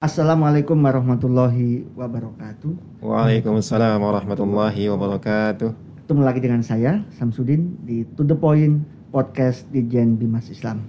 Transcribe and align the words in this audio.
Assalamualaikum 0.00 0.80
warahmatullahi 0.80 1.84
wabarakatuh. 1.92 3.04
Waalaikumsalam 3.04 4.00
warahmatullahi 4.00 4.88
wabarakatuh. 4.88 5.76
Ketemu 5.76 6.20
lagi 6.24 6.40
dengan 6.40 6.64
saya 6.64 7.04
Samsudin 7.20 7.84
di 7.84 8.08
To 8.16 8.24
The 8.24 8.32
Point 8.32 8.80
podcast 9.12 9.68
di 9.68 9.84
Jen 9.84 10.16
Bimas 10.16 10.48
Islam. 10.48 10.88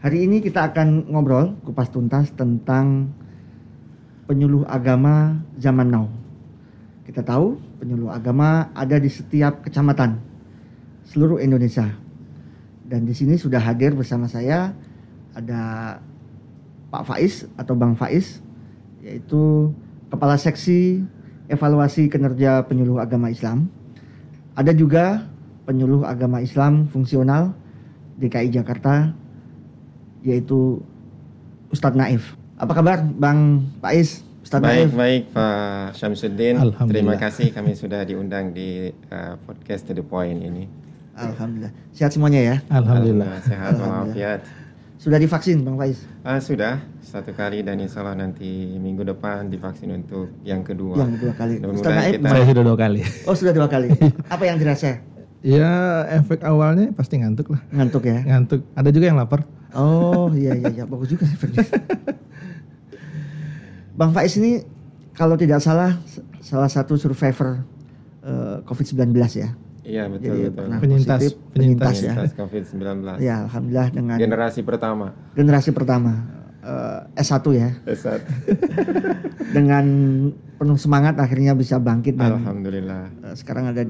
Hari 0.00 0.24
ini 0.24 0.40
kita 0.40 0.64
akan 0.64 1.12
ngobrol 1.12 1.60
kupas 1.60 1.92
tuntas 1.92 2.32
tentang 2.32 3.12
penyuluh 4.24 4.64
agama 4.64 5.44
zaman 5.60 5.92
now. 5.92 6.08
Kita 7.04 7.20
tahu 7.20 7.60
penyuluh 7.84 8.08
agama 8.08 8.72
ada 8.72 8.96
di 8.96 9.12
setiap 9.12 9.60
kecamatan 9.60 10.24
seluruh 11.04 11.36
Indonesia. 11.36 11.84
Dan 12.80 13.04
di 13.04 13.12
sini 13.12 13.36
sudah 13.36 13.60
hadir 13.60 13.92
bersama 13.92 14.24
saya 14.24 14.72
ada 15.36 15.60
Pak 16.88 17.04
Faiz 17.04 17.44
atau 17.60 17.76
Bang 17.76 17.94
Faiz 17.94 18.40
yaitu 19.04 19.72
Kepala 20.08 20.40
Seksi 20.40 21.04
Evaluasi 21.48 22.08
Kinerja 22.12 22.64
Penyuluh 22.64 23.00
Agama 23.00 23.28
Islam. 23.32 23.68
Ada 24.56 24.72
juga 24.74 25.28
penyuluh 25.68 26.02
agama 26.08 26.40
Islam 26.40 26.88
fungsional 26.88 27.52
DKI 28.16 28.48
Jakarta 28.56 29.12
yaitu 30.24 30.80
Ustadz 31.68 31.94
Naif. 31.94 32.34
Apa 32.56 32.72
kabar 32.72 33.04
Bang 33.04 33.68
Faiz? 33.84 34.24
Ustadz 34.42 34.64
baik, 34.64 34.88
Naif? 34.88 34.90
baik 34.96 35.22
Pak 35.36 35.94
Syamsuddin. 35.94 36.56
Alhamdulillah. 36.56 37.14
Terima 37.14 37.16
kasih 37.20 37.52
kami 37.52 37.76
sudah 37.76 38.00
diundang 38.02 38.56
di 38.56 38.88
uh, 39.12 39.36
podcast 39.44 39.86
To 39.86 39.92
The 39.92 40.02
Point 40.02 40.40
ini. 40.40 40.64
Alhamdulillah. 41.18 41.72
Sehat 41.92 42.16
semuanya 42.16 42.40
ya? 42.40 42.56
Alhamdulillah. 42.72 43.28
sehat 43.44 43.76
Alhamdulillah. 43.76 44.08
walafiat. 44.08 44.40
Sudah 44.98 45.16
divaksin 45.16 45.62
Bang 45.62 45.78
Faiz? 45.78 46.02
Ah, 46.20 46.36
sudah 46.38 46.82
satu 46.98 47.30
kali 47.30 47.62
dan 47.62 47.78
insya 47.78 48.02
Allah 48.02 48.18
nanti 48.18 48.44
minggu 48.74 49.06
depan 49.06 49.46
divaksin 49.46 49.94
untuk 49.94 50.26
yang 50.42 50.60
kedua. 50.60 50.98
Yang 50.98 51.10
kedua 51.16 51.32
kali. 51.32 51.54
Naif? 51.62 52.18
kita- 52.18 52.28
Saya 52.28 52.42
sudah 52.44 52.62
dua 52.66 52.76
kali. 52.76 53.00
Oh 53.24 53.32
sudah 53.32 53.52
dua 53.54 53.66
kali. 53.66 53.88
Apa 54.28 54.42
yang 54.44 54.58
dirasa? 54.58 54.98
Ya 55.38 56.02
efek 56.10 56.42
awalnya 56.42 56.90
pasti 56.90 57.14
ngantuk 57.16 57.54
lah. 57.54 57.62
Ngantuk 57.70 58.02
ya? 58.04 58.18
Ngantuk. 58.26 58.60
Ada 58.74 58.88
juga 58.90 59.04
yang 59.06 59.16
lapar. 59.16 59.46
Oh 59.70 60.28
iya 60.34 60.52
iya 60.52 60.68
iya 60.72 60.84
bagus 60.84 61.08
juga 61.08 61.24
efeknya. 61.24 61.62
Bang 63.94 64.10
Faiz 64.10 64.34
ini 64.34 64.62
kalau 65.14 65.34
tidak 65.34 65.58
salah 65.58 65.94
salah 66.40 66.66
satu 66.66 66.98
survivor 66.98 67.62
eh, 68.20 68.56
COVID-19 68.66 69.14
ya. 69.32 69.48
Iya 69.88 70.04
betul 70.06 70.20
Jadi 70.28 70.40
betul. 70.44 70.52
pernah 70.54 70.78
Penyintas, 70.78 71.18
positif, 71.18 71.32
penyintas, 71.50 71.94
ya. 71.96 72.12
Penyintas 72.12 72.30
COVID-19. 72.36 72.84
Ya 73.18 73.36
alhamdulillah 73.42 73.88
dengan 73.88 74.16
Generasi 74.20 74.60
pertama. 74.60 75.06
generasi 75.32 75.70
pertama 75.72 76.12
eh, 76.60 77.00
S1 77.16 77.44
ya. 77.56 77.70
Esat. 77.88 78.20
Dengan 79.56 79.84
penuh 80.54 80.76
semangat 80.76 81.16
akhirnya 81.16 81.56
bisa 81.56 81.80
bangkit 81.80 82.20
dan 82.20 82.36
Alhamdulillah. 82.36 83.08
eh, 83.24 83.34
sekarang 83.34 83.72
ada 83.72 83.80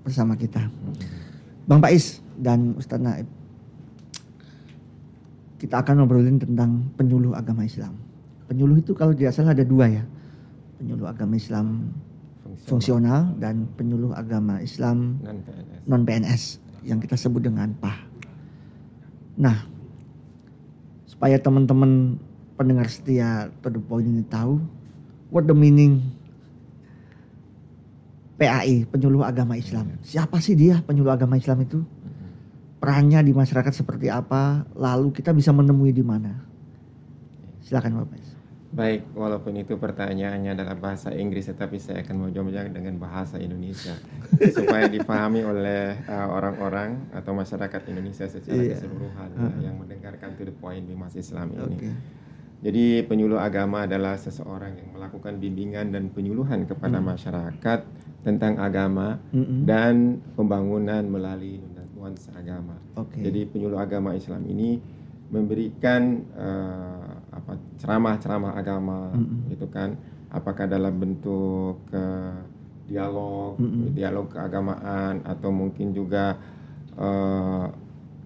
bersama 0.00 0.32
kita. 0.32 0.64
Bang 1.62 1.78
Faiz 1.78 2.24
dan 2.34 2.72
Ustadz 2.74 3.04
Naib. 3.04 3.28
Kita 5.60 5.78
akan 5.78 6.02
ngobrolin 6.02 6.40
tentang 6.40 6.90
penyuluh 6.96 7.36
agama 7.36 7.62
Islam. 7.62 7.94
Penyuluh 8.48 8.80
itu 8.80 8.96
kalau 8.96 9.12
tidak 9.12 9.30
salah 9.30 9.52
ada 9.52 9.62
dua 9.62 9.86
ya. 9.86 10.02
Penyuluh 10.76 11.06
agama 11.06 11.36
Islam 11.36 11.92
fungsional 12.66 13.34
dan 13.40 13.68
penyuluh 13.76 14.12
agama 14.14 14.60
Islam 14.60 15.20
Non 15.86 16.02
PNS. 16.04 16.62
yang 16.82 16.98
kita 16.98 17.14
sebut 17.14 17.42
dengan 17.42 17.70
PAH. 17.78 17.98
Nah, 19.38 19.64
supaya 21.06 21.38
teman-teman 21.38 22.18
pendengar 22.58 22.90
setia 22.90 23.48
to 23.62 23.70
the 23.70 23.80
point 23.80 24.06
ini 24.06 24.22
tahu 24.26 24.60
what 25.30 25.46
the 25.46 25.56
meaning 25.56 26.02
PAI, 28.42 28.82
penyuluh 28.90 29.22
agama 29.22 29.54
Islam. 29.54 29.94
Siapa 30.02 30.42
sih 30.42 30.58
dia 30.58 30.82
penyuluh 30.82 31.14
agama 31.14 31.38
Islam 31.38 31.62
itu? 31.62 31.78
Perannya 32.82 33.22
di 33.22 33.30
masyarakat 33.30 33.70
seperti 33.70 34.10
apa? 34.10 34.66
Lalu 34.74 35.14
kita 35.14 35.30
bisa 35.30 35.54
menemui 35.54 35.94
di 35.94 36.02
mana? 36.02 36.42
Silakan 37.62 38.02
Bapak. 38.02 38.31
Baik, 38.72 39.04
walaupun 39.12 39.52
itu 39.54 39.76
pertanyaannya 39.76 40.56
adalah 40.56 40.72
bahasa 40.72 41.12
Inggris, 41.12 41.44
tetapi 41.44 41.76
saya 41.76 42.00
akan 42.00 42.24
menjawabnya 42.24 42.72
dengan 42.72 42.96
bahasa 42.96 43.36
Indonesia 43.36 43.92
supaya 44.56 44.88
dipahami 44.88 45.44
oleh 45.44 46.00
uh, 46.02 46.28
orang-orang 46.30 47.12
atau 47.12 47.32
masyarakat 47.32 47.80
Indonesia 47.86 48.24
secara 48.24 48.56
Iya. 48.56 48.72
keseluruhan 48.74 49.28
Uh-uh. 49.30 49.60
yang 49.60 49.76
mendengarkan 49.76 50.32
to 50.34 50.42
the 50.42 50.54
point 50.54 50.82
di 50.82 50.96
Mas 50.96 51.12
Islam 51.12 51.52
ini. 51.52 51.60
Oke. 51.68 51.90
Jadi 52.62 52.84
penyuluh 53.04 53.36
agama 53.36 53.84
adalah 53.84 54.16
seseorang 54.16 54.72
yang 54.72 54.88
melakukan 54.90 55.36
bimbingan 55.36 55.90
dan 55.90 56.08
penyuluhan 56.08 56.64
kepada 56.64 56.96
Hmm. 56.96 57.12
masyarakat 57.12 57.80
tentang 58.22 58.56
agama 58.56 59.18
Mm-mm. 59.28 59.66
dan 59.66 60.16
pembangunan 60.32 61.02
melalui 61.02 61.58
nuansa 61.92 62.32
agama. 62.32 62.78
Oke. 62.94 63.20
Jadi 63.20 63.44
penyuluh 63.46 63.76
agama 63.76 64.14
Islam 64.14 64.46
ini 64.46 64.78
memberikan 65.28 66.02
eh, 66.30 67.01
apa 67.32 67.56
ceramah-ceramah 67.80 68.52
agama 68.54 69.10
Mm-mm. 69.16 69.48
gitu 69.48 69.66
kan 69.72 69.96
apakah 70.28 70.68
dalam 70.68 70.92
bentuk 71.00 71.80
eh, 71.90 72.36
dialog 72.86 73.56
Mm-mm. 73.56 73.96
dialog 73.96 74.28
keagamaan 74.28 75.24
atau 75.24 75.48
mungkin 75.48 75.96
juga 75.96 76.36
eh, 76.96 77.66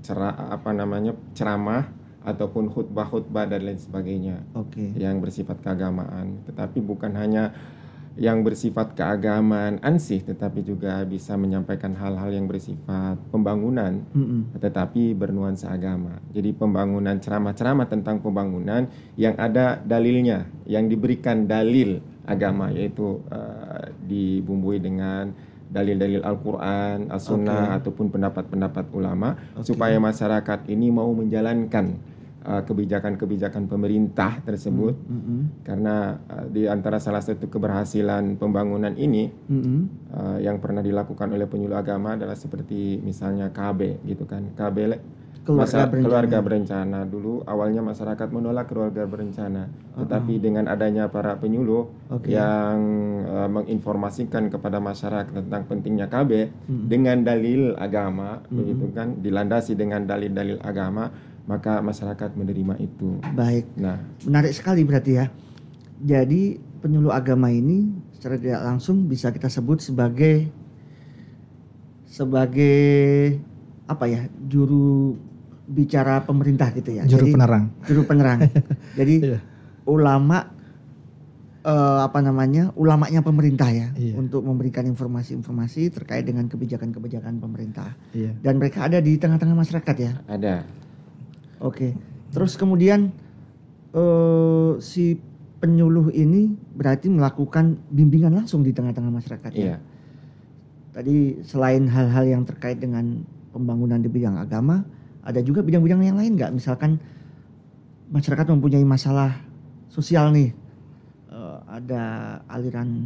cera 0.03 0.31
apa 0.50 0.71
namanya 0.75 1.15
ceramah 1.34 1.87
ataupun 2.27 2.75
khutbah-khutbah 2.75 3.47
dan 3.47 3.62
lain 3.62 3.78
sebagainya 3.78 4.43
Oke. 4.59 4.99
yang 4.99 5.22
bersifat 5.22 5.62
keagamaan 5.62 6.43
tetapi 6.50 6.83
bukan 6.83 7.15
hanya 7.15 7.55
yang 8.16 8.41
bersifat 8.41 8.97
keagamaan 8.97 9.77
ansih 9.84 10.25
tetapi 10.25 10.65
juga 10.65 11.04
bisa 11.04 11.37
menyampaikan 11.37 11.93
hal-hal 11.93 12.32
yang 12.32 12.49
bersifat 12.49 13.21
pembangunan 13.28 14.00
Mm-mm. 14.16 14.56
tetapi 14.56 15.12
bernuansa 15.12 15.69
agama. 15.69 16.16
Jadi 16.32 16.56
pembangunan 16.56 17.21
ceramah-ceramah 17.21 17.87
tentang 17.93 18.25
pembangunan 18.25 18.88
yang 19.21 19.37
ada 19.37 19.77
dalilnya, 19.84 20.49
yang 20.65 20.88
diberikan 20.88 21.44
dalil 21.44 22.00
agama 22.25 22.72
yaitu 22.72 23.21
eh, 23.28 23.93
dibumbui 24.09 24.81
dengan 24.81 25.31
dalil-dalil 25.66 26.22
Al-Qur'an, 26.22 27.10
As-Sunnah 27.10 27.77
ataupun 27.83 28.09
pendapat-pendapat 28.15 28.87
ulama 28.94 29.34
Oke. 29.59 29.75
supaya 29.75 29.98
masyarakat 29.98 30.71
ini 30.71 30.94
mau 30.94 31.10
menjalankan 31.10 32.16
kebijakan-kebijakan 32.62 33.67
pemerintah 33.67 34.39
tersebut 34.41 34.95
Mm-mm. 34.95 35.41
karena 35.62 35.95
eh, 36.25 36.47
di 36.49 36.62
antara 36.65 36.97
salah 36.97 37.19
satu 37.19 37.47
keberhasilan 37.47 38.37
pembangunan 38.37 38.95
ini 38.95 39.27
Mm-mm. 39.51 39.81
uh, 40.11 40.39
yang 40.39 40.57
pernah 40.57 40.81
dilakukan 40.81 41.27
oleh 41.29 41.45
penyuluh 41.45 41.75
agama 41.75 42.15
adalah 42.15 42.34
seperti 42.34 42.99
misalnya 42.99 43.51
KB 43.51 44.05
gitu 44.05 44.25
kan 44.25 44.47
KB 44.53 44.77
Keluarga 45.43 45.62
masa- 45.62 45.87
berencana. 45.87 46.03
keluarga 46.03 46.39
berencana 46.41 46.99
dulu 47.05 47.34
awalnya 47.45 47.79
masyarakat 47.81 48.29
menolak 48.29 48.67
keluarga 48.67 49.07
berencana 49.07 49.71
tetapi 49.95 50.39
dengan 50.39 50.67
adanya 50.67 51.07
para 51.07 51.34
penyuluh 51.34 51.87
Oke. 52.11 52.34
yang 52.34 52.78
uh, 53.23 53.47
menginformasikan 53.47 54.51
kepada 54.51 54.78
masyarakat 54.78 55.31
tentang 55.33 55.63
pentingnya 55.65 56.07
KB 56.07 56.31
Mm. 56.67 56.87
dengan 56.87 57.17
dalil 57.23 57.78
agama 57.78 58.43
begitu 58.49 58.91
kan 58.91 59.19
dilandasi 59.19 59.75
dengan 59.75 60.03
dalil-dalil 60.03 60.59
agama 60.61 61.15
maka 61.47 61.79
masyarakat 61.79 62.34
menerima 62.34 62.75
itu 62.77 63.23
Baik. 63.33 63.65
nah 63.79 64.03
Menarik 64.23 64.51
sekali 64.51 64.83
berarti 64.83 65.12
ya. 65.15 65.27
Jadi 65.97 66.59
penyuluh 66.83 67.11
agama 67.11 67.49
ini 67.49 67.89
secara 68.12 68.37
tidak 68.37 68.61
langsung 68.62 69.07
bisa 69.07 69.31
kita 69.31 69.47
sebut 69.47 69.81
sebagai 69.81 70.51
sebagai 72.07 73.39
apa 73.87 74.05
ya 74.07 74.27
juru 74.43 75.15
bicara 75.67 76.23
pemerintah 76.23 76.71
gitu 76.71 76.95
ya. 76.95 77.03
Juru 77.05 77.27
Jadi, 77.27 77.34
penerang. 77.34 77.65
Juru 77.87 78.03
penerang. 78.05 78.39
Jadi 78.99 79.15
Iya. 79.25 79.39
ulama 79.87 80.39
eh, 81.63 82.01
apa 82.03 82.19
namanya 82.22 82.71
ulamanya 82.75 83.22
pemerintah 83.22 83.71
ya 83.71 83.91
Iya. 83.95 84.15
untuk 84.15 84.43
memberikan 84.43 84.87
informasi-informasi 84.87 85.91
terkait 85.91 86.22
dengan 86.22 86.47
kebijakan-kebijakan 86.47 87.39
pemerintah. 87.39 87.95
Iya. 88.15 88.34
Dan 88.39 88.59
mereka 88.59 88.87
ada 88.87 88.98
di 88.98 89.19
tengah-tengah 89.19 89.57
masyarakat 89.57 89.97
ya. 89.98 90.13
ada 90.27 90.63
Oke. 91.61 91.97
Terus 92.33 92.59
kemudian 92.59 93.13
eh 93.97 94.73
si 94.83 95.17
penyuluh 95.57 96.13
ini 96.13 96.53
berarti 96.77 97.09
melakukan 97.09 97.81
bimbingan 97.89 98.37
langsung 98.45 98.61
di 98.61 98.77
tengah-tengah 98.77 99.09
masyarakat 99.09 99.51
ya. 99.57 99.61
iya 99.61 99.79
Tadi 100.93 101.45
selain 101.45 101.85
hal-hal 101.93 102.25
yang 102.25 102.43
terkait 102.49 102.81
dengan 102.81 103.21
pembangunan 103.53 104.01
di 104.01 104.09
bidang 104.09 104.41
agama, 104.41 104.81
ada 105.21 105.41
juga 105.45 105.61
bidang-bidang 105.61 106.01
yang 106.01 106.17
lain 106.17 106.41
nggak? 106.41 106.57
Misalkan 106.57 106.97
masyarakat 108.09 108.49
mempunyai 108.49 108.85
masalah 108.85 109.37
sosial 109.93 110.33
nih, 110.33 110.57
Eh, 111.37 111.59
ada 111.69 112.05
aliran 112.49 113.05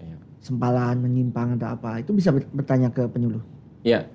iya. 0.00 0.16
sempalan, 0.40 0.96
menyimpang 1.04 1.60
atau 1.60 1.76
apa, 1.76 2.00
itu 2.00 2.16
bisa 2.16 2.32
ber- 2.32 2.48
bertanya 2.56 2.88
ke 2.88 3.04
penyuluh. 3.04 3.44
Ya, 3.84 4.08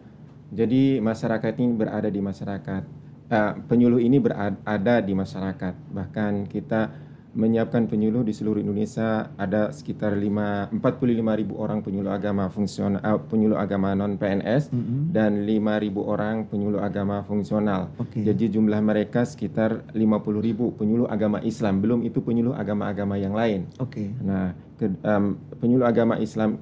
jadi 0.50 0.98
masyarakat 0.98 1.54
ini 1.62 1.78
berada 1.78 2.10
di 2.10 2.18
masyarakat. 2.26 2.84
Eh, 3.30 3.54
penyuluh 3.70 4.02
ini 4.02 4.18
berada 4.18 5.06
di 5.06 5.14
masyarakat. 5.14 5.94
Bahkan 5.94 6.50
kita 6.50 6.90
menyiapkan 7.30 7.86
penyuluh 7.86 8.26
di 8.26 8.34
seluruh 8.34 8.58
Indonesia 8.58 9.30
ada 9.38 9.70
sekitar 9.70 10.18
5 10.18 10.74
45 10.82 11.22
ribu 11.38 11.62
orang 11.62 11.86
penyuluh 11.86 12.10
agama 12.10 12.50
fungsional 12.50 12.98
uh, 13.06 13.22
penyuluh 13.22 13.62
agama 13.62 13.94
non 13.94 14.18
PNS 14.18 14.74
Mm-mm. 14.74 15.14
dan 15.14 15.46
5 15.46 15.62
ribu 15.86 16.10
orang 16.10 16.50
penyuluh 16.50 16.82
agama 16.82 17.22
fungsional. 17.22 17.94
Oke. 18.02 18.26
Jadi 18.26 18.50
jumlah 18.50 18.82
mereka 18.82 19.30
sekitar 19.30 19.86
50 19.94 20.02
ribu 20.42 20.74
penyuluh 20.74 21.06
agama 21.06 21.38
Islam 21.46 21.86
belum 21.86 22.02
itu 22.10 22.26
penyuluh 22.26 22.58
agama-agama 22.58 23.22
yang 23.22 23.38
lain. 23.38 23.70
Oke. 23.78 24.10
Nah, 24.26 24.58
ke, 24.82 24.90
um, 25.06 25.38
penyuluh 25.62 25.86
agama 25.86 26.18
Islam 26.18 26.58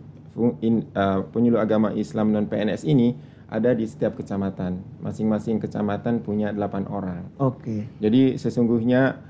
in, 0.59 0.83
uh, 0.91 1.23
penyuluh 1.31 1.63
agama 1.63 1.95
Islam 1.95 2.35
non 2.35 2.43
PNS 2.43 2.83
ini 2.83 3.15
ada 3.47 3.71
di 3.71 3.88
setiap 3.88 4.19
kecamatan. 4.19 4.83
Masing-masing 4.99 5.63
kecamatan 5.63 6.19
punya 6.19 6.51
8 6.51 6.88
orang. 6.91 7.31
Oke. 7.39 7.88
Jadi 7.99 8.35
sesungguhnya 8.35 9.23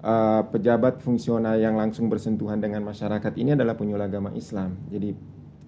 uh, 0.00 0.42
pejabat 0.48 1.04
fungsional 1.04 1.60
yang 1.60 1.76
langsung 1.76 2.08
bersentuhan 2.08 2.58
dengan 2.58 2.80
masyarakat 2.82 3.32
ini 3.36 3.52
adalah 3.52 3.76
penyuluh 3.76 4.08
agama 4.08 4.32
Islam. 4.32 4.76
Jadi 4.88 5.12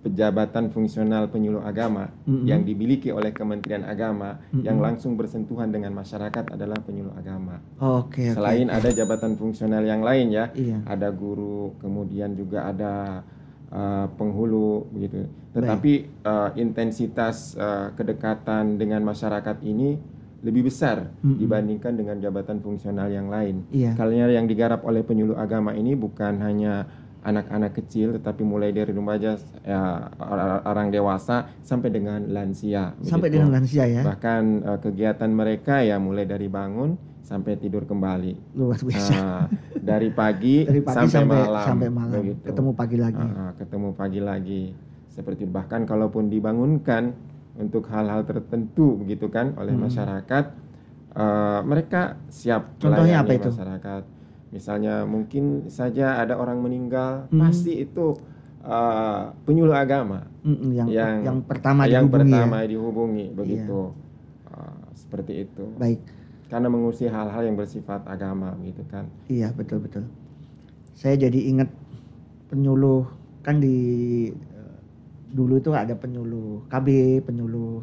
pejabatan 0.05 0.69
fungsional 0.69 1.33
penyuluh 1.33 1.65
agama 1.65 2.13
Mm-mm. 2.29 2.45
yang 2.45 2.61
dimiliki 2.61 3.09
oleh 3.09 3.33
Kementerian 3.33 3.89
Agama 3.89 4.37
Mm-mm. 4.53 4.61
yang 4.61 4.77
langsung 4.77 5.17
bersentuhan 5.17 5.73
dengan 5.73 5.97
masyarakat 5.97 6.53
adalah 6.53 6.77
penyuluh 6.85 7.17
agama. 7.17 7.65
Oke. 7.81 8.29
oke, 8.29 8.37
Selain 8.37 8.69
ada 8.69 8.93
jabatan 8.93 9.41
fungsional 9.41 9.81
yang 9.81 10.05
lain 10.05 10.29
ya, 10.29 10.53
Iya. 10.53 10.85
ada 10.85 11.09
guru, 11.09 11.73
kemudian 11.81 12.37
juga 12.37 12.69
ada 12.69 13.25
uh, 13.71 14.11
penghulu 14.19 14.89
begitu. 14.91 15.29
Tetapi 15.55 15.93
uh, 16.27 16.51
intensitas 16.59 17.55
uh, 17.55 17.95
kedekatan 17.95 18.77
dengan 18.77 19.07
masyarakat 19.07 19.63
ini 19.63 19.97
lebih 20.45 20.69
besar 20.69 21.09
Mm-mm. 21.25 21.41
dibandingkan 21.41 21.97
dengan 21.97 22.21
jabatan 22.21 22.61
fungsional 22.61 23.09
yang 23.09 23.33
lain. 23.33 23.65
Iya. 23.73 23.97
Karena 23.97 24.29
yang 24.29 24.45
digarap 24.45 24.85
oleh 24.85 25.01
penyuluh 25.01 25.41
agama 25.41 25.73
ini 25.73 25.97
bukan 25.97 26.37
hanya 26.45 26.85
anak-anak 27.25 27.73
kecil, 27.81 28.13
tetapi 28.21 28.45
mulai 28.45 28.69
dari 28.69 28.93
remaja, 28.93 29.41
ya, 29.65 30.13
or- 30.21 30.61
orang 30.69 30.93
dewasa 30.93 31.49
sampai 31.65 31.89
dengan 31.89 32.21
lansia. 32.29 32.93
Sampai 33.01 33.33
begitu. 33.33 33.49
dengan 33.49 33.57
lansia 33.57 33.85
ya. 33.89 34.03
Bahkan 34.05 34.43
uh, 34.61 34.79
kegiatan 34.85 35.31
mereka 35.33 35.81
ya 35.81 35.97
mulai 35.97 36.29
dari 36.29 36.53
bangun 36.53 37.14
sampai 37.25 37.57
tidur 37.57 37.83
kembali. 37.83 38.37
Luar 38.53 38.77
biasa. 38.79 39.15
Ah, 39.17 39.45
dari 39.75 40.13
pagi, 40.13 40.63
Dari 40.69 40.79
pagi 40.79 40.97
sampai, 41.01 41.17
sampai 41.17 41.39
malam, 41.41 41.65
sampai 41.65 41.89
malam. 41.89 42.21
begitu. 42.21 42.45
Ketemu 42.45 42.71
pagi 42.73 42.97
lagi. 42.97 43.25
Ah, 43.27 43.51
ketemu 43.57 43.89
pagi 43.91 44.21
lagi. 44.21 44.63
Seperti 45.09 45.43
bahkan 45.45 45.83
kalaupun 45.83 46.29
dibangunkan 46.29 47.17
untuk 47.55 47.87
hal-hal 47.89 48.23
tertentu 48.23 48.99
begitu 48.99 49.27
kan 49.29 49.57
oleh 49.57 49.73
Hmm. 49.73 49.87
masyarakat, 49.87 50.45
eh, 51.15 51.61
mereka 51.63 52.21
siap 52.29 52.77
Contohnya 52.77 53.23
apa 53.23 53.33
itu? 53.33 53.49
masyarakat. 53.49 54.03
Misalnya 54.51 55.03
mungkin 55.03 55.67
saja 55.67 56.19
ada 56.19 56.35
orang 56.35 56.61
meninggal, 56.61 57.27
Hmm. 57.29 57.41
pasti 57.41 57.81
itu 57.81 58.15
eh, 58.61 59.23
penyuluh 59.45 59.77
agama 59.77 60.25
Mm-mm, 60.41 60.73
yang, 60.73 60.89
yang 60.89 61.15
yang 61.23 61.39
pertama 61.43 61.85
yang 61.85 62.09
dihubungi 62.09 62.33
ya. 62.33 62.41
pertama 62.41 62.57
dihubungi 62.65 63.27
begitu. 63.31 63.81
Eh, 64.47 64.77
seperti 64.95 65.33
itu. 65.43 65.65
Baik. 65.77 66.01
Karena 66.47 66.69
mengurusi 66.69 67.09
hal-hal 67.09 67.43
yang 67.43 67.57
bersifat 67.57 68.05
agama 68.05 68.55
gitu 68.63 68.85
kan. 68.87 69.09
Iya 69.27 69.51
betul 69.51 69.81
betul. 69.81 70.05
Saya 70.95 71.17
jadi 71.17 71.41
ingat 71.51 71.69
penyuluh 72.47 73.09
kan 73.43 73.59
di 73.59 73.77
eh, 74.31 74.77
dulu 75.33 75.59
itu 75.59 75.73
ada 75.75 75.93
penyuluh 75.93 76.63
KB, 76.69 76.89
penyuluh 77.25 77.83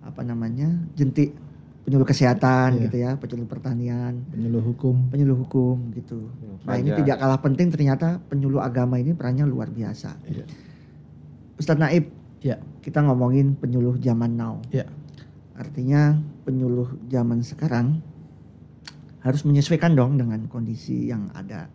apa 0.00 0.20
namanya 0.20 0.68
jentik, 0.92 1.32
penyuluh 1.86 2.04
kesehatan 2.04 2.76
Iya. 2.76 2.82
gitu 2.88 2.96
ya, 2.98 3.10
penyuluh 3.16 3.48
pertanian, 3.48 4.20
penyuluh 4.28 4.60
hukum. 4.60 5.08
penyuluh 5.08 5.38
hukum 5.40 5.90
gitu. 5.94 6.28
Nah 6.66 6.76
ini 6.76 6.92
tidak 6.92 7.16
kalah 7.18 7.40
penting 7.40 7.72
ternyata 7.72 8.20
penyuluh 8.28 8.60
agama 8.60 8.98
ini 8.98 9.16
perannya 9.16 9.48
luar 9.48 9.70
biasa. 9.70 10.18
Iya. 10.28 10.44
Ustadz 11.56 11.80
Naib, 11.80 12.04
Ya, 12.40 12.56
kita 12.80 13.04
ngomongin 13.04 13.52
penyuluh 13.52 14.00
zaman 14.00 14.32
now. 14.32 14.56
ya, 14.72 14.88
Artinya 15.60 16.16
penyuluh 16.48 16.88
zaman 17.12 17.44
sekarang 17.44 18.00
harus 19.20 19.44
menyesuaikan 19.44 19.92
dong 19.92 20.16
dengan 20.16 20.40
kondisi 20.48 21.12
yang 21.12 21.28
ada. 21.36 21.68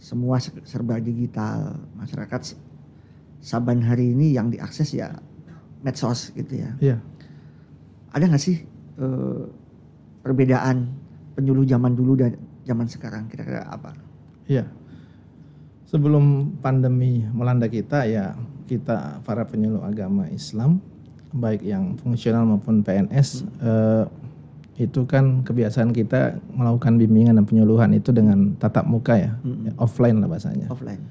Semua 0.00 0.40
se- 0.40 0.64
serba 0.64 0.96
digital, 0.96 1.76
masyarakat 2.00 2.56
saban 3.44 3.84
hari 3.84 4.16
ini 4.16 4.32
yang 4.32 4.48
diakses 4.48 4.96
ya 4.96 5.12
medsos 5.84 6.32
gitu 6.32 6.64
ya. 6.64 6.72
ya. 6.80 6.96
Ada 8.16 8.24
nggak 8.32 8.40
sih 8.40 8.64
eh, 8.96 9.42
perbedaan 10.24 10.88
penyuluh 11.36 11.68
zaman 11.68 11.92
dulu 11.92 12.16
dan 12.16 12.40
zaman 12.64 12.88
sekarang 12.88 13.28
kira-kira 13.28 13.68
apa? 13.68 13.92
Iya. 14.48 14.64
Sebelum 15.84 16.56
pandemi 16.64 17.20
melanda 17.36 17.68
kita 17.68 18.08
ya 18.08 18.32
kita 18.64 19.20
para 19.20 19.44
penyuluh 19.44 19.84
agama 19.84 20.24
Islam 20.32 20.80
baik 21.34 21.66
yang 21.66 21.98
fungsional 21.98 22.46
maupun 22.46 22.86
PNS 22.86 23.42
eh, 23.58 24.04
itu 24.74 25.06
kan 25.06 25.46
kebiasaan 25.46 25.94
kita 25.94 26.38
melakukan 26.50 26.98
bimbingan 26.98 27.38
dan 27.38 27.46
penyuluhan 27.46 27.94
itu 27.94 28.10
dengan 28.10 28.58
tatap 28.58 28.86
muka 28.86 29.14
ya, 29.14 29.30
Mm-mm. 29.46 29.70
ya, 29.70 29.72
offline 29.78 30.18
lah 30.18 30.26
bahasanya. 30.26 30.66
Offline. 30.66 31.02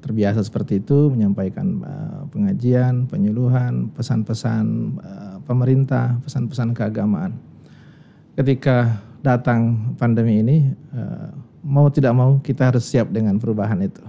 Terbiasa 0.00 0.40
seperti 0.40 0.80
itu 0.80 1.12
menyampaikan 1.12 1.84
eh, 1.84 2.22
pengajian, 2.32 3.08
penyuluhan, 3.08 3.92
pesan-pesan 3.92 4.64
eh, 5.00 5.36
pemerintah, 5.44 6.16
pesan-pesan 6.24 6.72
keagamaan. 6.72 7.36
Ketika 8.36 9.02
datang 9.20 9.92
pandemi 10.00 10.40
ini 10.40 10.56
eh, 10.72 11.28
mau 11.60 11.92
tidak 11.92 12.16
mau 12.16 12.40
kita 12.40 12.72
harus 12.72 12.88
siap 12.88 13.12
dengan 13.12 13.36
perubahan 13.36 13.84
itu. 13.84 14.00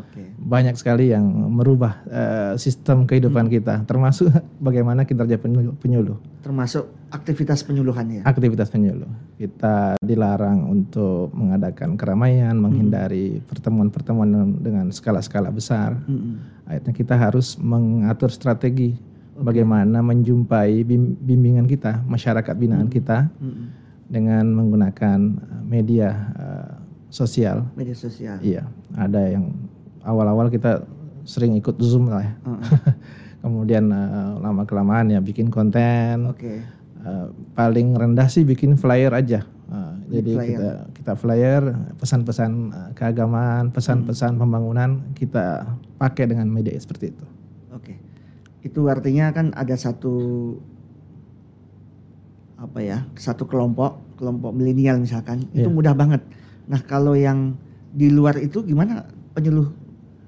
Oke. 0.00 0.24
Banyak 0.36 0.74
sekali 0.74 1.12
yang 1.12 1.24
merubah 1.28 2.00
eh, 2.08 2.52
sistem 2.56 3.04
kehidupan 3.04 3.52
kita, 3.52 3.84
termasuk 3.84 4.32
bagaimana 4.66 5.04
kinerja 5.04 5.36
penyuluh. 5.36 5.76
penyuluh. 5.76 6.16
Termasuk 6.40 6.88
aktivitas 7.12 7.60
penyuluhannya. 7.62 8.24
Aktivitas 8.24 8.72
penyuluh. 8.72 9.08
Kita 9.36 10.00
dilarang 10.00 10.64
untuk 10.64 11.28
mengadakan 11.36 12.00
keramaian, 12.00 12.56
menghindari 12.56 13.44
pertemuan-pertemuan 13.44 14.56
dengan 14.56 14.88
skala-skala 14.88 15.52
besar. 15.52 16.00
Mm-mm. 16.08 16.64
Akhirnya 16.64 16.92
kita 16.96 17.14
harus 17.18 17.60
mengatur 17.60 18.32
strategi 18.32 18.96
bagaimana 19.36 20.00
menjumpai 20.00 20.84
bim- 20.84 21.16
bimbingan 21.18 21.66
kita, 21.68 22.04
masyarakat 22.04 22.54
binaan 22.56 22.88
kita 22.88 23.28
Mm-mm. 23.40 23.66
dengan 24.08 24.44
menggunakan 24.54 25.18
media 25.66 26.08
eh, 26.36 26.72
sosial. 27.10 27.66
Media 27.74 27.96
sosial. 27.96 28.38
Iya, 28.40 28.64
ada 28.94 29.20
yang 29.26 29.50
awal-awal 30.02 30.48
kita 30.48 30.84
sering 31.22 31.54
ikut 31.54 31.76
Zoom 31.78 32.08
lah 32.08 32.22
ya. 32.22 32.32
Heeh. 32.44 32.62
Kemudian 33.42 33.88
eh, 33.88 34.32
lama 34.38 34.62
kelamaan 34.64 35.08
ya 35.08 35.18
bikin 35.18 35.48
konten. 35.48 36.28
Oke. 36.28 36.60
Eh, 37.00 37.26
paling 37.54 37.96
rendah 37.96 38.28
sih 38.28 38.44
bikin 38.44 38.76
flyer 38.76 39.10
aja. 39.10 39.44
Bikin 40.10 40.10
jadi 40.10 40.32
flyer. 40.34 40.48
kita 40.50 40.70
kita 40.90 41.12
flyer 41.14 41.62
pesan-pesan 41.96 42.52
keagamaan, 42.92 43.70
pesan-pesan 43.70 44.34
Hmm. 44.34 44.40
pembangunan 44.42 44.90
kita 45.14 45.62
pakai 45.96 46.26
dengan 46.26 46.50
media 46.50 46.74
seperti 46.74 47.14
itu. 47.14 47.24
Oke. 47.70 47.94
Itu 48.60 48.90
artinya 48.90 49.30
kan 49.30 49.54
ada 49.54 49.72
satu 49.72 50.10
apa 52.58 52.78
ya? 52.82 53.06
Satu 53.16 53.46
kelompok, 53.46 54.18
kelompok 54.20 54.52
milenial 54.52 55.00
misalkan, 55.00 55.48
itu 55.54 55.64
Iya. 55.64 55.72
mudah 55.72 55.94
banget. 55.96 56.20
Nah, 56.68 56.80
kalau 56.84 57.16
yang 57.16 57.56
di 57.90 58.12
luar 58.12 58.36
itu 58.36 58.60
gimana 58.60 59.06
penyuluh 59.32 59.72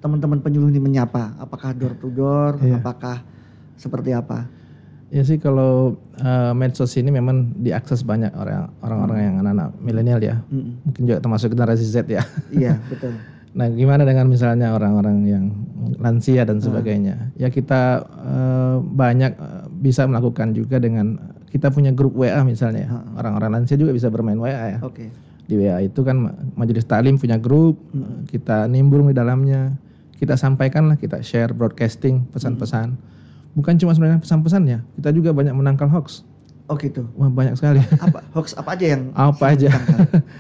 teman-teman 0.03 0.39
penyuluh 0.39 0.69
ini 0.69 0.79
menyapa? 0.79 1.39
Apakah 1.39 1.71
door 1.73 1.95
to 1.95 2.11
door? 2.11 2.59
Iya. 2.59 2.77
Apakah 2.77 3.23
seperti 3.75 4.11
apa? 4.11 4.51
Ya 5.09 5.23
sih 5.23 5.37
kalau 5.37 5.95
eh, 6.17 6.53
medsos 6.53 6.97
ini 6.97 7.09
memang 7.09 7.53
diakses 7.55 8.03
banyak 8.03 8.33
orang 8.33 8.73
orang-orang 8.81 9.17
Hmm. 9.17 9.25
yang 9.25 9.37
anak-anak 9.39 9.69
milenial 9.79 10.21
ya. 10.21 10.37
Mm-mm. 10.45 10.83
Mungkin 10.83 11.03
juga 11.05 11.19
termasuk 11.21 11.49
generasi 11.49 11.85
Z 11.85 12.03
ya. 12.07 12.25
Iya, 12.51 12.81
betul. 12.91 13.13
Nah, 13.53 13.69
gimana 13.69 14.03
dengan 14.03 14.25
misalnya 14.27 14.73
orang-orang 14.73 15.19
yang 15.23 15.45
lansia 15.99 16.43
dan 16.43 16.59
Hmm. 16.59 16.65
sebagainya? 16.65 17.31
Ya 17.37 17.47
kita 17.47 18.01
eh, 18.03 18.77
banyak 18.81 19.33
eh, 19.33 19.65
bisa 19.79 20.03
melakukan 20.03 20.51
juga 20.53 20.77
dengan 20.77 21.21
kita 21.47 21.69
punya 21.69 21.93
grup 21.93 22.17
WA 22.17 22.41
misalnya. 22.43 22.83
ya. 22.83 22.91
Hmm. 22.91 23.13
Orang-orang 23.15 23.51
lansia 23.55 23.77
juga 23.77 23.93
bisa 23.93 24.09
bermain 24.09 24.41
WA 24.41 24.49
ya. 24.49 24.79
Oke. 24.81 25.13
Di 25.43 25.55
WA 25.55 25.85
itu 25.85 26.01
kan 26.01 26.17
ma- 26.17 26.37
majelis 26.57 26.83
taklim 26.83 27.21
punya 27.21 27.37
grup, 27.37 27.77
Hmm. 27.93 28.25
kita 28.25 28.65
nimbrung 28.65 29.07
di 29.07 29.15
dalamnya. 29.15 29.77
Kita 30.23 30.39
sampaikanlah, 30.39 31.03
kita 31.03 31.19
share 31.19 31.51
broadcasting 31.51 32.31
pesan-pesan. 32.31 32.95
Hmm. 32.95 33.59
Bukan 33.59 33.75
cuma 33.75 33.91
sebenarnya 33.91 34.23
pesan-pesannya, 34.23 34.79
kita 34.95 35.11
juga 35.11 35.35
banyak 35.35 35.51
menangkal 35.51 35.91
hoax. 35.91 36.23
Oh 36.71 36.79
gitu. 36.79 37.11
Wah, 37.19 37.27
banyak 37.27 37.59
sekali. 37.59 37.83
Apa 37.99 38.23
hoax 38.31 38.55
apa 38.55 38.79
aja 38.79 38.87
yang 38.95 39.11
Apa 39.19 39.45
aja. 39.51 39.75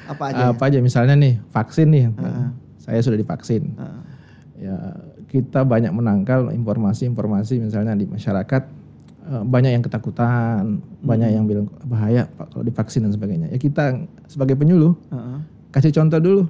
Apa 0.06 0.24
aja? 0.30 0.42
Apa 0.54 0.62
aja 0.70 0.78
misalnya 0.78 1.18
nih, 1.18 1.42
vaksin 1.50 1.90
nih. 1.90 2.14
Heeh. 2.14 2.48
Saya 2.78 3.02
sudah 3.02 3.18
divaksin. 3.18 3.74
Heeh. 3.74 4.00
ya 4.62 4.78
kita 5.26 5.66
banyak 5.66 5.90
menangkal 5.90 6.54
informasi-informasi 6.54 7.58
misalnya 7.58 7.98
di 7.98 8.06
masyarakat 8.06 8.62
eh, 9.34 9.42
banyak 9.42 9.74
yang 9.74 9.82
ketakutan, 9.82 10.78
banyak 11.02 11.34
yang 11.34 11.50
bilang 11.50 11.66
bahaya 11.82 12.30
Pak 12.38 12.54
kalau 12.54 12.62
divaksin 12.62 13.02
dan 13.02 13.10
sebagainya. 13.10 13.50
Ya 13.50 13.58
kita 13.58 13.98
sebagai 14.30 14.54
penyuluh 14.54 14.94
Heeh. 15.10 15.42
kasih 15.74 15.90
contoh 15.90 16.22
dulu. 16.22 16.42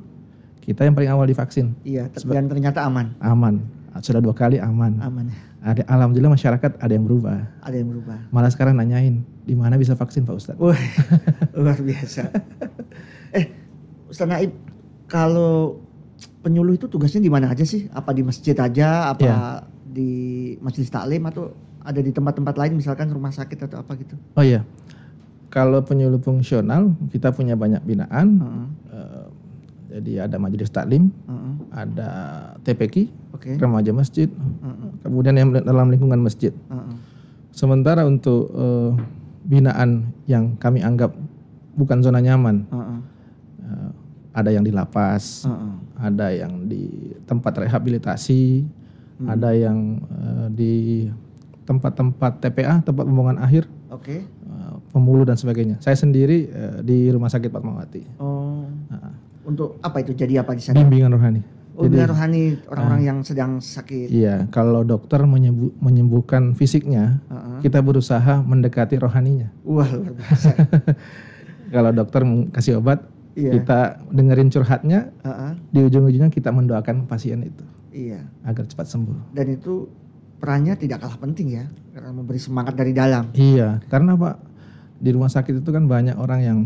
Kita 0.62 0.82
yang 0.82 0.94
paling 0.94 1.10
awal 1.10 1.26
divaksin 1.26 1.74
Iya, 1.82 2.06
ter- 2.08 2.22
dan 2.24 2.46
ternyata 2.46 2.82
aman. 2.82 3.12
aman 3.18 3.58
sudah 3.94 4.18
dua 4.18 4.32
kali 4.32 4.56
aman 4.56 4.96
Aman. 4.98 5.28
ada 5.60 5.84
alhamdulillah 5.84 6.32
masyarakat 6.32 6.70
ada 6.76 6.88
yang 6.88 7.04
berubah 7.04 7.44
Ada 7.60 7.76
yang 7.76 7.90
berubah. 7.90 8.18
malah 8.30 8.48
sekarang 8.48 8.72
nanyain 8.72 9.20
di 9.42 9.52
mana 9.52 9.74
bisa 9.74 9.92
vaksin 9.92 10.22
pak 10.22 10.32
ustadz 10.34 10.56
Wah, 10.56 10.78
luar 11.58 11.76
biasa. 11.76 12.30
eh, 13.30 13.44
Ustaz 14.06 14.24
Naib, 14.24 14.52
kalau 15.06 15.80
penyuluh 16.40 16.72
itu 16.72 16.86
tugasnya 16.86 17.18
di 17.18 17.28
mana 17.28 17.48
aja 17.48 17.62
sih? 17.62 17.88
Apa 17.88 18.10
di 18.10 18.20
masjid 18.20 18.52
aja? 18.54 19.08
Apa 19.08 19.22
Iya. 19.22 19.36
di 19.84 20.10
majelis 20.58 20.88
taklim 20.88 21.24
atau 21.26 21.52
ada 21.78 21.98
di 21.98 22.08
tempat-tempat 22.08 22.54
lain 22.54 22.72
misalkan 22.74 23.08
rumah 23.08 23.28
sakit 23.28 23.58
atau 23.62 23.76
apa 23.78 23.92
gitu? 23.94 24.14
oh 24.32 24.40
iya 24.40 24.62
kalau 25.48 25.80
penyuluh 25.80 26.16
fungsional 26.16 26.96
kita 27.08 27.28
punya 27.28 27.52
banyak 27.54 27.82
binaan 27.82 28.28
Heeh, 28.38 28.66
Eh, 28.88 29.26
jadi 29.92 30.24
ada 30.24 30.36
majelis 30.36 30.68
taklim 30.68 31.12
heeh. 31.26 31.54
ada 31.70 32.10
TPQ 32.60 32.94
Oke. 33.32 33.50
remaja 33.56 33.90
masjid 33.90 34.28
Heeh, 34.28 34.88
kemudian 35.00 35.34
yang 35.34 35.52
dalam 35.52 35.88
lingkungan 35.88 36.18
masjid 36.18 36.52
heeh. 36.66 36.94
sementara 37.50 38.02
untuk 38.02 38.48
eh, 38.48 38.90
binaan 39.42 40.08
yang 40.24 40.54
kami 40.56 40.80
anggap 40.80 41.12
bukan 41.74 42.00
zona 42.00 42.18
nyaman 42.18 42.64
Heeh, 42.66 42.98
eh, 43.62 43.90
ada 44.32 44.48
yang 44.48 44.62
di 44.62 44.72
lapas 44.72 45.44
heeh. 45.44 45.72
ada 46.00 46.26
yang 46.30 46.64
di 46.64 46.88
tempat 47.22 47.52
rehabilitasi 47.58 48.64
ada 49.22 49.52
yang 49.52 49.78
eh, 50.02 50.46
di 50.50 50.72
tempat-tempat 51.62 52.40
TPA 52.40 52.82
tempat 52.82 53.04
pembuangan 53.04 53.38
akhir 53.38 53.70
Oke. 53.88 54.24
eh, 54.24 54.72
pemuluh 54.90 55.22
dan 55.22 55.36
sebagainya 55.36 55.78
saya 55.78 55.94
sendiri 55.94 56.48
eh, 56.48 56.76
di 56.82 57.06
rumah 57.06 57.28
sakit 57.28 57.48
Fatmawati 57.48 58.02
Oh, 58.18 58.66
Nah, 58.88 59.14
untuk 59.44 59.78
apa 59.80 60.00
itu? 60.00 60.12
Jadi 60.12 60.36
apa 60.36 60.52
di 60.52 60.62
sana? 60.62 60.78
bimbingan 60.78 61.12
rohani 61.12 61.42
Oh, 61.72 61.88
bimbingan 61.88 62.12
rohani 62.12 62.60
orang-orang 62.68 63.00
yang 63.02 63.18
sedang 63.22 63.56
sakit. 63.56 64.12
Iya, 64.12 64.44
kalau 64.48 64.84
dokter 64.84 65.24
menyembuh- 65.24 65.72
menyembuhkan 65.78 66.52
fisiknya, 66.52 67.16
Heeh. 67.26 67.64
kita 67.64 67.80
berusaha 67.80 68.38
mendekati 68.38 69.00
rohaninya. 69.00 69.48
Wah, 69.64 69.88
luar 69.88 70.12
biasa. 70.12 70.52
Kalau 71.72 71.90
dokter 71.90 72.20
kasih 72.52 72.76
obat, 72.76 73.08
Iya. 73.32 73.56
kita 73.56 73.78
dengerin 74.06 74.52
curhatnya, 74.52 75.08
Heeh, 75.18 75.52
di 75.72 75.80
ujung-ujungnya 75.82 76.28
kita 76.28 76.52
mendoakan 76.52 77.08
pasien 77.08 77.40
itu 77.40 77.64
Iya. 77.88 78.28
agar 78.44 78.68
cepat 78.68 78.84
sembuh. 78.86 79.32
Dan 79.32 79.46
itu 79.50 79.88
perannya 80.36 80.76
tidak 80.76 81.00
kalah 81.00 81.16
penting 81.16 81.56
ya, 81.56 81.64
karena 81.90 82.12
memberi 82.12 82.36
semangat 82.36 82.76
dari 82.76 82.92
dalam. 82.92 83.32
Iya, 83.32 83.80
karena 83.86 84.12
Pak 84.12 84.36
di 85.00 85.08
rumah 85.08 85.32
sakit 85.32 85.64
itu 85.64 85.70
kan 85.72 85.88
banyak 85.88 86.14
orang 86.14 86.40
yang 86.42 86.58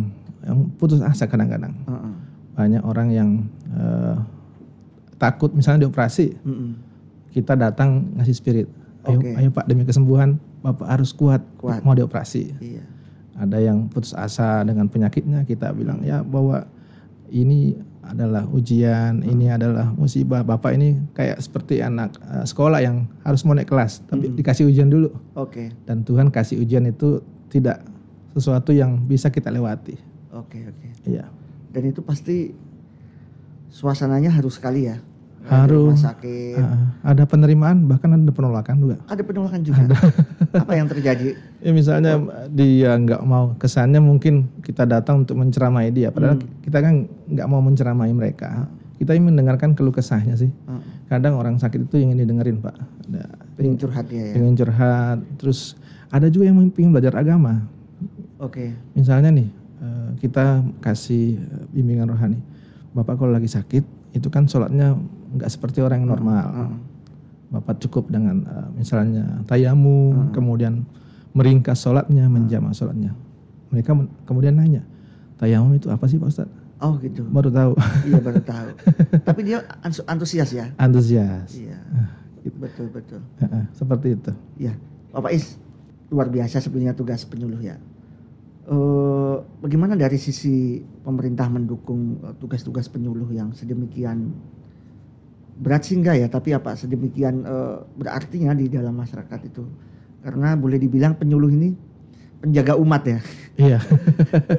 yang 0.43 0.67
putus 0.75 0.99
asa 0.99 1.27
kadang-kadang. 1.27 1.71
Heeh. 1.87 2.13
Banyak 2.57 2.83
orang 2.83 3.09
yang 3.13 3.31
eh, 3.71 4.17
takut 5.17 5.53
misalnya 5.53 5.85
dioperasi, 5.85 6.33
Mm-mm. 6.43 6.73
kita 7.33 7.53
datang 7.55 8.11
ngasih 8.17 8.37
spirit. 8.37 8.69
Ayo, 9.07 9.21
Oke. 9.21 9.31
ayo 9.37 9.49
Pak 9.53 9.69
demi 9.69 9.85
kesembuhan, 9.85 10.41
Bapak 10.61 10.89
harus 10.89 11.15
kuat, 11.15 11.45
Kuat. 11.61 11.85
mau 11.85 11.95
dioperasi. 11.95 12.57
Iya. 12.59 12.85
ada 13.37 13.61
yang 13.61 13.93
putus 13.93 14.17
asa 14.17 14.65
dengan 14.65 14.89
penyakitnya 14.89 15.45
kita 15.45 15.69
bilang 15.77 16.01
ya 16.01 16.25
bahwa 16.25 16.65
ini 17.29 17.77
adalah 18.01 18.49
ujian 18.49 19.21
ini 19.21 19.53
adalah 19.53 19.93
musibah 19.93 20.41
bapak 20.41 20.73
ini 20.73 20.97
kayak 21.13 21.45
seperti 21.45 21.85
anak 21.85 22.17
eh, 22.33 22.49
sekolah 22.49 22.81
yang 22.81 23.05
harus 23.29 23.45
mau 23.45 23.53
naik 23.53 23.69
kelas 23.69 24.01
tapi 24.09 24.33
dikasih 24.33 24.73
ujian 24.73 24.89
dulu 24.89 25.13
Oke. 25.37 25.69
dan 25.85 26.01
Tuhan 26.01 26.33
kasih 26.33 26.65
ujian 26.65 26.89
itu 26.89 27.21
tidak 27.53 27.85
sesuatu 28.33 28.73
yang 28.73 29.05
bisa 29.05 29.29
kita 29.29 29.53
lewati 29.53 30.01
Oke, 30.33 30.65
oke. 30.65 30.89
iya 31.05 31.29
Dan 31.77 31.93
itu 31.93 32.01
pasti 32.01 32.57
suasananya 33.69 34.33
harus 34.33 34.57
sekali 34.57 34.89
ya. 34.89 34.97
Harus. 35.47 35.95
Rumah 35.95 36.01
sakit. 36.11 36.59
Ah, 36.59 37.15
ada 37.15 37.23
penerimaan 37.23 37.87
bahkan 37.87 38.11
ada 38.11 38.33
penolakan 38.35 38.83
juga 38.83 38.97
Ada 39.07 39.23
penolakan 39.23 39.61
juga. 39.63 39.95
Apa 40.67 40.75
yang 40.75 40.91
terjadi? 40.91 41.39
ya 41.63 41.71
misalnya 41.71 42.19
dia 42.51 42.95
nggak 42.95 43.23
mau 43.23 43.55
kesannya 43.55 43.99
mungkin 43.99 44.49
kita 44.63 44.87
datang 44.87 45.23
untuk 45.27 45.35
menceramai 45.37 45.91
dia 45.91 46.09
padahal 46.09 46.39
kita 46.63 46.79
kan 46.79 47.05
nggak 47.27 47.47
mau 47.47 47.59
menceramai 47.59 48.11
mereka 48.11 48.71
kita 48.97 49.13
ingin 49.13 49.35
mendengarkan 49.35 49.75
keluh 49.75 49.91
kesahnya 49.91 50.39
sih 50.39 50.47
Heeh. 50.47 50.83
kadang 51.11 51.35
orang 51.35 51.59
sakit 51.59 51.91
itu 51.91 51.99
ingin 51.99 52.23
didengerin 52.23 52.63
pak 52.63 52.77
ada 53.11 53.27
Pengen 53.59 53.75
curhat 53.77 54.07
ya. 54.09 54.31
pengen 54.31 54.55
curhat 54.55 55.19
terus 55.37 55.75
ada 56.09 56.31
juga 56.31 56.49
yang 56.49 56.71
ingin 56.71 56.95
belajar 56.95 57.19
agama 57.19 57.67
Oke. 58.39 58.71
misalnya 58.95 59.35
nih 59.35 59.49
eh, 59.79 60.11
kita 60.19 60.45
kasih 60.79 61.37
eh, 61.37 61.65
bimbingan 61.71 62.09
rohani 62.09 62.39
bapak 62.93 63.17
kalau 63.17 63.31
lagi 63.31 63.47
sakit 63.47 63.85
itu 64.13 64.29
kan 64.29 64.45
sholatnya 64.45 64.97
nggak 65.33 65.49
seperti 65.49 65.81
orang 65.81 66.03
yang 66.03 66.11
normal 66.11 66.45
Heeh. 66.47 66.71
bapak 67.53 67.77
cukup 67.81 68.09
dengan 68.09 68.43
eh, 68.43 68.69
misalnya 68.75 69.43
tayamu 69.45 70.31
kemudian 70.31 70.85
meringkas 71.33 71.79
sholatnya 71.79 72.27
menjamah 72.27 72.73
sholatnya 72.73 73.13
mereka 73.69 73.93
men- 73.93 74.13
kemudian 74.25 74.55
nanya 74.55 74.83
tayamum 75.37 75.73
itu 75.73 75.89
apa 75.89 76.07
sih 76.07 76.17
pak 76.17 76.29
Ustadz 76.29 76.65
Oh 76.77 77.01
gitu. 77.01 77.25
baru 77.25 77.49
tahu 77.49 77.73
iya 78.05 78.21
baru 78.21 78.37
tahu. 78.39 78.69
Tapi 79.29 79.41
dia 79.43 79.65
antusias 80.07 80.53
ya. 80.53 80.69
antusias 80.77 81.57
Iya. 81.57 81.81
Betul 82.53 82.93
betul. 82.93 83.25
Heeh, 83.41 83.65
seperti 83.73 84.13
itu 84.13 84.31
Ya, 84.55 84.77
Bapak 85.09 85.33
Is 85.33 85.57
luar 86.13 86.29
biasa 86.29 86.61
sebenarnya 86.61 86.93
tugas 86.93 87.25
penyuluh 87.25 87.59
ya. 87.59 87.81
Eh, 88.67 89.37
bagaimana 89.63 89.95
dari 89.95 90.19
sisi 90.19 90.83
pemerintah 91.07 91.47
mendukung 91.47 92.19
eh, 92.19 92.35
tugas-tugas 92.43 92.91
penyuluh 92.91 93.31
yang 93.31 93.55
sedemikian 93.55 94.35
berat 95.63 95.87
sih 95.87 95.95
enggak 95.95 96.19
ya, 96.19 96.27
tapi 96.27 96.51
apa 96.51 96.75
sedemikian 96.75 97.47
eh, 97.47 97.79
berartinya 97.95 98.51
di 98.59 98.67
dalam 98.67 98.99
masyarakat 98.99 99.41
itu. 99.47 99.63
Karena 100.27 100.59
boleh 100.59 100.83
dibilang 100.83 101.15
penyuluh 101.15 101.47
ini 101.55 101.79
penjaga 102.43 102.75
umat 102.75 103.07
ya. 103.07 103.19
iya 103.55 103.79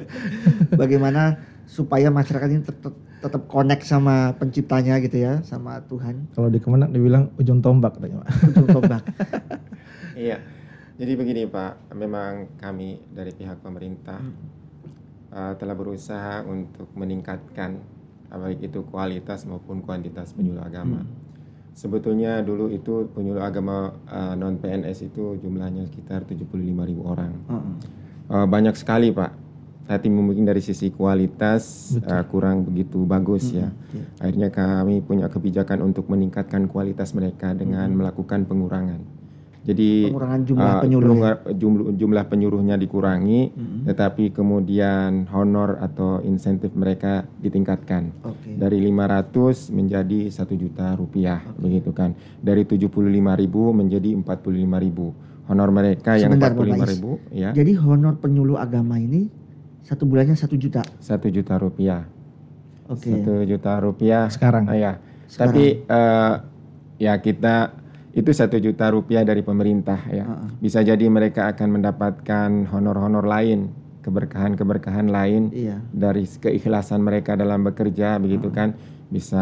Bagaimana 0.80 1.44
supaya 1.68 2.08
masyarakat 2.08 2.48
ini 2.48 2.64
tetap 2.64 2.96
tetap 3.20 3.44
connect 3.44 3.84
sama 3.84 4.32
penciptanya 4.40 4.96
gitu 5.04 5.20
ya, 5.20 5.44
sama 5.44 5.84
Tuhan. 5.84 6.32
kalau 6.32 6.48
di 6.48 6.56
Kemenak 6.64 6.88
dibilang 6.96 7.28
ujung 7.36 7.60
tombak 7.60 8.00
katanya 8.00 8.24
pak 8.24 8.28
Ujung 8.56 8.68
tombak. 8.72 9.02
Iya. 10.16 10.40
Jadi 10.98 11.14
begini 11.14 11.46
Pak, 11.46 11.94
memang 11.94 12.58
kami 12.58 12.98
dari 13.14 13.30
pihak 13.30 13.62
pemerintah 13.62 14.18
uh, 15.30 15.54
telah 15.54 15.78
berusaha 15.78 16.42
untuk 16.42 16.90
meningkatkan 16.98 17.78
uh, 18.34 18.38
baik 18.42 18.66
itu 18.66 18.82
kualitas 18.82 19.46
maupun 19.46 19.78
kuantitas 19.86 20.34
penyuluh 20.34 20.66
agama. 20.66 21.06
Sebetulnya 21.78 22.42
dulu 22.42 22.74
itu 22.74 23.06
penyuluh 23.14 23.38
agama 23.38 23.94
non 24.34 24.58
PNS 24.58 25.14
itu 25.14 25.38
jumlahnya 25.38 25.86
sekitar 25.86 26.26
75.000 26.26 26.66
orang. 27.06 27.32
Heeh. 27.46 27.74
Uh, 28.34 28.46
banyak 28.50 28.74
sekali 28.74 29.14
Pak. 29.14 29.46
Tapi 29.86 30.10
mungkin 30.10 30.44
dari 30.44 30.58
sisi 30.58 30.90
kualitas 30.90 31.94
uh, 32.02 32.26
kurang 32.26 32.66
begitu 32.66 33.06
bagus 33.06 33.54
ya. 33.54 33.70
iya. 33.94 34.04
Akhirnya 34.18 34.50
kami 34.50 34.98
punya 35.06 35.30
kebijakan 35.30 35.86
untuk 35.86 36.10
meningkatkan 36.10 36.66
kualitas 36.66 37.14
mereka 37.14 37.54
dengan 37.54 37.86
melakukan 37.94 38.42
pengurangan. 38.50 39.17
Jadi 39.58 40.08
Pengurangan 40.08 40.40
jumlah 40.46 40.72
uh, 40.72 40.80
penyuluh. 40.80 41.04
ya? 41.04 41.12
pengurangan- 41.12 41.58
jumlah, 41.58 41.82
jumlah 41.98 42.24
penyuluhnya 42.30 42.76
dikurangi, 42.78 43.40
tetapi 43.84 44.30
kemudian 44.32 45.28
honor 45.28 45.76
atau 45.82 46.22
insentif 46.22 46.72
mereka 46.72 47.26
ditingkatkan 47.42 48.14
Oke. 48.24 48.56
dari 48.56 48.80
500 48.80 49.68
menjadi 49.74 50.30
1 50.30 50.56
juta 50.56 50.96
rupiah 50.96 51.42
begitu 51.58 51.92
kan. 51.92 52.16
Dari 52.40 52.64
75.000 52.64 53.12
menjadi 53.76 54.10
45.000. 54.16 55.28
Honor 55.48 55.68
mereka 55.72 56.20
yang 56.20 56.36
Sebentar, 56.36 56.52
Bapak 56.52 56.88
45.000 57.32 57.32
ya. 57.32 57.50
Jadi 57.52 57.72
honor 57.76 58.14
penyuluh 58.20 58.56
agama 58.56 58.96
ini 58.96 59.32
satu 59.80 60.04
bulannya 60.04 60.36
satu 60.36 60.56
juta. 60.56 60.84
1 61.00 61.28
juta 61.28 61.56
rupiah. 61.56 62.04
Oke. 62.88 63.08
Satu 63.08 63.44
juta 63.44 63.72
rupiah 63.80 64.28
Sekarang. 64.28 64.64
Ah, 64.68 64.76
ya. 64.76 64.92
Sekarang. 65.28 65.52
Tapi 65.52 65.64
eh, 65.84 66.34
ya 67.00 67.14
kita 67.20 67.72
itu 68.18 68.30
satu 68.34 68.58
juta 68.58 68.90
rupiah 68.90 69.22
dari 69.22 69.46
pemerintah 69.46 70.02
ya. 70.10 70.26
Bisa 70.58 70.82
jadi 70.82 71.06
mereka 71.06 71.54
akan 71.54 71.78
mendapatkan 71.78 72.66
honor-honor 72.66 73.22
lain, 73.22 73.70
keberkahan-keberkahan 74.02 75.06
lain 75.06 75.54
Iya. 75.54 75.78
dari 75.94 76.26
keikhlasan 76.26 76.98
mereka 76.98 77.38
dalam 77.38 77.62
bekerja 77.62 78.18
begitu 78.18 78.50
kan. 78.50 78.74
Bisa 79.08 79.38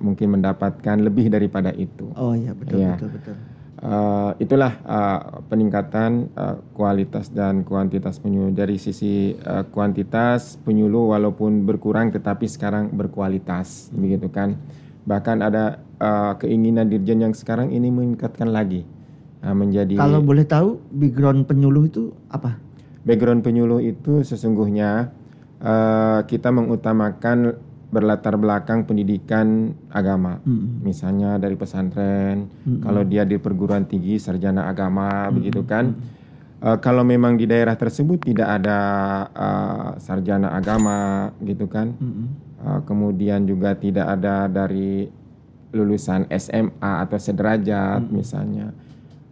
mungkin 0.00 0.40
mendapatkan 0.40 0.96
lebih 0.98 1.28
daripada 1.28 1.70
itu. 1.70 2.08
Oh 2.16 2.32
iya 2.32 2.56
betul 2.56 2.80
Iya. 2.80 2.96
betul 2.96 3.10
betul. 3.12 3.36
Eh, 3.84 4.30
itulah 4.40 4.72
eh, 4.80 5.20
peningkatan 5.44 6.32
eh, 6.32 6.56
kualitas 6.72 7.28
dan 7.28 7.60
kuantitas 7.60 8.16
penyuluh 8.16 8.48
dari 8.50 8.80
sisi 8.80 9.36
eh, 9.36 9.64
kuantitas 9.68 10.56
penyuluh 10.64 11.12
walaupun 11.12 11.68
berkurang 11.68 12.08
tetapi 12.08 12.48
sekarang 12.48 12.88
berkualitas 12.96 13.92
begitu 13.92 14.32
kan 14.32 14.56
bahkan 15.04 15.40
ada 15.44 15.80
eh, 16.00 16.32
keinginan 16.40 16.88
dirjen 16.88 17.20
yang 17.24 17.34
sekarang 17.36 17.72
ini 17.72 17.88
meningkatkan 17.92 18.50
lagi 18.50 18.84
eh, 19.44 19.54
menjadi 19.54 20.00
Kalau 20.00 20.20
boleh 20.24 20.44
tahu 20.48 20.80
background 20.92 21.48
penyuluh 21.48 21.86
itu 21.88 22.12
apa? 22.28 22.60
background 23.04 23.44
penyuluh 23.44 23.84
itu 23.84 24.24
sesungguhnya 24.24 25.12
eh, 25.60 26.20
kita 26.24 26.48
mengutamakan 26.50 27.54
berlatar 27.94 28.34
belakang 28.34 28.82
pendidikan 28.90 29.70
agama. 29.94 30.42
Mm-mm. 30.42 30.82
Misalnya 30.82 31.38
dari 31.38 31.54
pesantren, 31.54 32.50
Mm-mm. 32.66 32.82
kalau 32.82 33.06
dia 33.06 33.22
di 33.22 33.38
perguruan 33.38 33.86
tinggi 33.86 34.18
sarjana 34.18 34.66
agama 34.66 35.30
begitu 35.30 35.62
kan. 35.62 35.94
Eh, 36.58 36.78
kalau 36.82 37.06
memang 37.06 37.38
di 37.38 37.46
daerah 37.46 37.78
tersebut 37.78 38.24
tidak 38.34 38.48
ada 38.50 38.78
eh, 39.30 39.88
sarjana 40.02 40.58
agama 40.58 41.30
gitu 41.44 41.70
kan. 41.70 41.94
Mm-mm. 41.94 42.26
Eh, 42.64 42.80
kemudian 42.82 43.44
juga 43.44 43.76
tidak 43.76 44.08
ada 44.10 44.48
dari 44.48 45.04
lulusan 45.70 46.24
SMA 46.30 46.72
atau 47.04 47.18
sederajat 47.18 48.00
misalnya. 48.08 48.72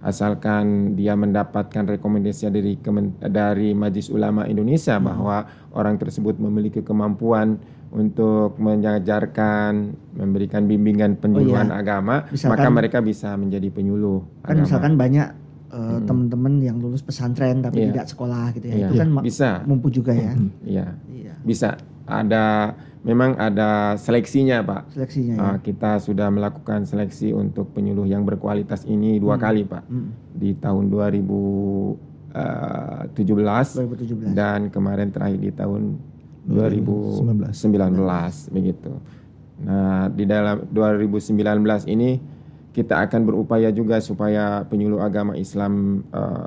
Asalkan 0.03 0.93
dia 0.93 1.15
mendapatkan 1.15 1.87
rekomendasi 1.89 2.51
dari 2.51 2.75
dari 3.23 3.71
Majelis 3.73 4.11
Ulama 4.11 4.45
Indonesia 4.45 4.99
bahwa 4.99 5.47
orang 5.73 5.95
tersebut 5.97 6.37
memiliki 6.37 6.83
kemampuan 6.83 7.57
untuk 7.89 8.59
mengajarkan, 8.59 9.73
memberikan 10.12 10.67
bimbingan 10.67 11.17
penyuluhan 11.17 11.71
agama, 11.71 12.27
maka 12.27 12.33
Misalkan- 12.35 12.75
mereka 12.75 12.99
bisa 12.99 13.33
menjadi 13.33 13.69
penyuluh 13.69 14.21
Kan 14.43 14.59
agama. 14.59 14.62
misalkan 14.67 14.93
banyak 14.99 15.29
eh, 15.73 15.99
teman-teman 16.05 16.61
yang 16.61 16.77
lulus 16.77 17.01
pesantren 17.01 17.65
tapi 17.65 17.81
Iya. 17.81 17.97
tidak 17.97 18.07
sekolah 18.12 18.53
gitu 18.53 18.67
ya. 18.69 18.75
Iya. 18.77 18.87
Itu 18.93 18.97
kan 19.01 19.09
ma- 19.09 19.25
bisa, 19.25 19.51
mumpu 19.65 19.89
juga 19.89 20.12
ya. 20.12 20.37
iya, 20.69 20.87
Iya. 21.09 21.33
bisa. 21.41 21.81
Ada 22.12 22.76
memang 23.02 23.35
ada 23.40 23.97
seleksinya, 23.99 24.62
Pak. 24.62 24.95
Seleksinya 24.95 25.35
ya. 25.35 25.42
Ah, 25.42 25.59
kita 25.59 25.99
sudah 25.99 26.31
melakukan 26.31 26.87
seleksi 26.87 27.35
untuk 27.35 27.75
penyuluh 27.75 28.07
yang 28.07 28.23
berkualitas 28.23 28.87
ini 28.87 29.19
dua 29.19 29.35
kali, 29.40 29.66
Pak. 29.66 29.83
Mm. 29.90 30.11
Di 30.37 30.54
tahun 30.61 30.92
2017 30.92 33.16
2017. 33.16 34.37
dan 34.37 34.69
kemarin 34.71 35.11
terakhir 35.11 35.40
di 35.40 35.50
tahun 35.50 35.99
2019 36.47 38.50
begitu. 38.50 38.90
Nah, 39.62 40.11
di 40.11 40.26
dalam 40.26 40.66
2019 40.75 41.87
ini 41.87 42.19
kita 42.73 43.04
akan 43.04 43.28
berupaya 43.28 43.69
juga 43.71 44.00
supaya 44.00 44.64
penyuluh 44.66 45.04
agama 45.04 45.37
Islam 45.37 46.02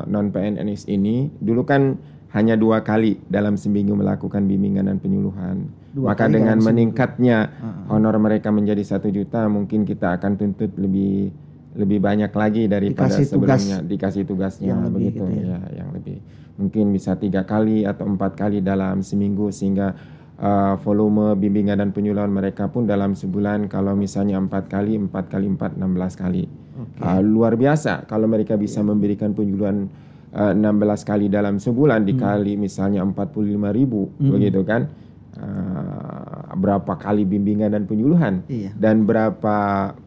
non 0.10 0.34
PNS 0.34 0.89
ini 0.89 1.29
dulu 1.38 1.62
kan 1.63 2.01
hanya 2.36 2.60
dua 2.60 2.84
kali 2.84 3.24
dalam 3.32 3.56
seminggu 3.56 3.96
melakukan 3.96 4.44
bimbingan 4.44 4.92
dan 4.92 5.00
penyuluhan. 5.00 5.72
Dua 5.96 6.12
Maka 6.12 6.27
dengan 6.27 6.60
seminggu. 6.60 6.68
meningkatnya 6.68 7.38
Ah, 7.63 7.96
honor 7.96 8.20
mereka 8.20 8.51
menjadi 8.51 8.84
satu 8.84 9.08
juta, 9.08 9.48
mungkin 9.48 9.88
kita 9.88 10.20
akan 10.20 10.36
tuntut 10.36 10.75
lebih 10.75 11.32
lebih 11.75 12.00
banyak 12.00 12.32
lagi 12.32 12.63
daripada 12.72 13.12
Dikasih 13.12 13.25
tugas 13.36 13.60
sebelumnya 13.60 13.77
dikasih 13.84 14.24
tugasnya 14.24 14.68
yang 14.72 14.82
lebih 14.88 15.12
begitu 15.12 15.24
gitu 15.27 15.44
ya. 15.44 15.60
ya 15.60 15.84
yang 15.84 15.89
lebih 15.92 16.18
mungkin 16.56 16.96
bisa 16.96 17.20
tiga 17.20 17.44
kali 17.44 17.84
atau 17.84 18.08
empat 18.08 18.32
kali 18.39 18.63
dalam 18.63 19.04
seminggu 19.04 19.51
sehingga 19.51 19.92
uh, 20.39 20.80
volume 20.80 21.36
bimbingan 21.36 21.84
dan 21.84 21.92
penyuluhan 21.92 22.32
mereka 22.32 22.72
pun 22.72 22.88
dalam 22.88 23.12
sebulan 23.12 23.68
kalau 23.68 23.92
misalnya 23.92 24.39
empat 24.39 24.72
kali 24.72 24.96
empat 24.96 25.27
kali 25.27 25.51
empat 25.51 25.75
enam 25.75 25.92
belas 26.00 26.15
kali 26.15 26.48
Oke. 26.75 27.00
Uh, 27.04 27.20
luar 27.20 27.60
biasa 27.60 28.08
kalau 28.08 28.27
mereka 28.32 28.56
bisa 28.56 28.80
memberikan 28.80 29.36
penyuluhan 29.36 29.92
uh, 30.36 30.51
16 30.51 30.62
kali 31.01 31.25
dalam 31.27 31.56
sebulan 31.58 32.04
dikali 32.04 32.54
misalnya 32.56 33.01
45 33.01 33.32
ribu 33.72 34.12
begitu 34.20 34.62
kan 34.62 34.92
Uh, 35.36 36.56
berapa 36.56 36.96
kali 36.96 37.27
bimbingan 37.27 37.68
dan 37.68 37.84
penyuluhan 37.84 38.48
Iya. 38.48 38.72
dan 38.72 39.04
berapa 39.04 39.58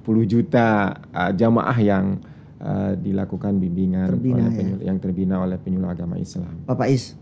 puluh 0.01 0.25
juta 0.25 0.89
uh, 1.13 1.37
jamaah 1.37 1.77
yang 1.77 2.17
uh, 2.57 2.97
dilakukan 2.97 3.61
bimbingan 3.61 4.09
Terbina 4.09 4.41
oleh 4.41 4.49
ya. 4.49 4.57
penyuluh, 4.57 4.83
yang 4.83 4.97
terbina 4.97 5.35
oleh 5.45 5.61
penyuluh 5.61 5.93
agama 5.93 6.17
Islam. 6.17 6.65
Bapak 6.65 6.89
Is. 6.89 7.13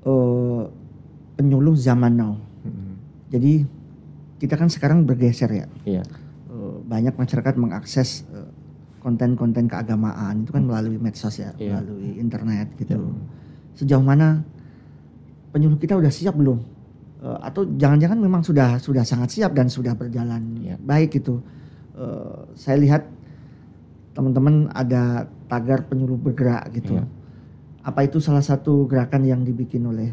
eh, 0.00 0.62
penyuluh 1.36 1.76
zaman 1.76 2.12
now. 2.16 2.34
Mm, 2.64 2.94
Jadi 3.28 3.52
kita 4.40 4.56
kan 4.56 4.72
sekarang 4.72 5.04
bergeser 5.04 5.52
ya. 5.52 5.66
Iya, 5.84 6.02
Eh, 6.50 6.76
banyak 6.82 7.12
masyarakat 7.12 7.54
mengakses 7.54 8.24
eh, 8.26 8.48
konten-konten 9.00 9.64
keagamaan 9.64 10.44
itu 10.44 10.52
kan 10.52 10.62
melalui 10.68 11.00
medsos 11.00 11.40
ya, 11.40 11.50
Iya. 11.56 11.80
melalui 11.80 12.20
internet 12.20 12.68
gitu. 12.76 13.00
Sejauh 13.74 14.04
mana 14.04 14.44
penyuluh 15.50 15.80
kita 15.80 15.96
udah 15.96 16.12
siap 16.12 16.36
belum? 16.36 16.60
Eh, 17.20 17.38
atau 17.44 17.64
jangan-jangan 17.76 18.20
memang 18.20 18.44
sudah 18.44 18.76
sudah 18.76 19.04
sangat 19.04 19.32
siap 19.32 19.56
dan 19.56 19.72
sudah 19.72 19.96
berjalan 19.96 20.40
Iya. 20.60 20.76
baik 20.80 21.16
gitu. 21.16 21.40
Eh, 21.96 22.38
saya 22.56 22.76
lihat 22.76 23.02
teman-teman 24.12 24.68
ada 24.72 25.24
tagar 25.48 25.88
penyuluh 25.88 26.20
bergerak 26.20 26.68
gitu. 26.76 27.00
Iya. 27.00 27.04
Apa 27.80 28.04
itu 28.04 28.20
salah 28.20 28.44
satu 28.44 28.84
gerakan 28.84 29.24
yang 29.24 29.40
dibikin 29.40 29.80
oleh 29.88 30.12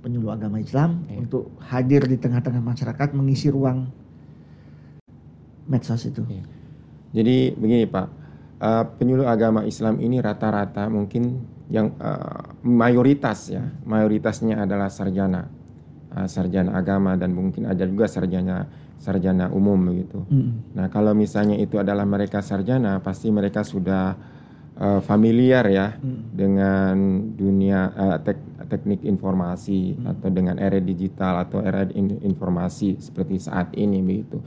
penyuluh 0.00 0.32
agama 0.32 0.56
Islam 0.56 1.04
Iya. 1.04 1.20
untuk 1.20 1.52
hadir 1.60 2.08
di 2.08 2.16
tengah-tengah 2.16 2.64
masyarakat 2.64 3.08
mengisi 3.12 3.52
ruang 3.52 3.92
medsos 5.68 6.08
itu? 6.08 6.24
Iya. 6.24 6.44
Jadi 7.12 7.56
begini 7.56 7.88
Pak, 7.88 8.06
uh, 8.60 8.84
penyuluh 9.00 9.24
agama 9.24 9.64
Islam 9.64 9.98
ini 10.02 10.20
rata-rata 10.20 10.86
mungkin 10.92 11.40
yang 11.68 11.92
uh, 12.00 12.56
mayoritas 12.64 13.52
ya, 13.52 13.64
mayoritasnya 13.84 14.60
adalah 14.64 14.88
sarjana, 14.92 15.48
uh, 16.12 16.28
sarjana 16.28 16.76
agama 16.76 17.16
dan 17.16 17.32
mungkin 17.32 17.68
ada 17.68 17.84
juga 17.84 18.08
sarjana 18.08 18.68
sarjana 18.98 19.46
umum 19.54 19.78
begitu. 19.78 20.26
Mm. 20.26 20.74
Nah, 20.74 20.86
kalau 20.90 21.14
misalnya 21.14 21.54
itu 21.54 21.78
adalah 21.78 22.02
mereka 22.02 22.42
sarjana, 22.42 22.98
pasti 22.98 23.30
mereka 23.30 23.62
sudah 23.62 24.18
uh, 24.74 25.00
familiar 25.06 25.64
ya 25.70 25.94
dengan 26.34 27.30
dunia 27.38 27.94
uh, 27.94 28.18
tek- 28.18 28.66
teknik 28.66 29.06
informasi 29.06 29.96
atau 30.02 30.28
dengan 30.34 30.58
era 30.58 30.82
digital 30.82 31.46
atau 31.46 31.62
era 31.62 31.86
in- 31.94 32.20
informasi 32.26 32.98
seperti 32.98 33.38
saat 33.38 33.70
ini 33.78 34.02
begitu. 34.02 34.42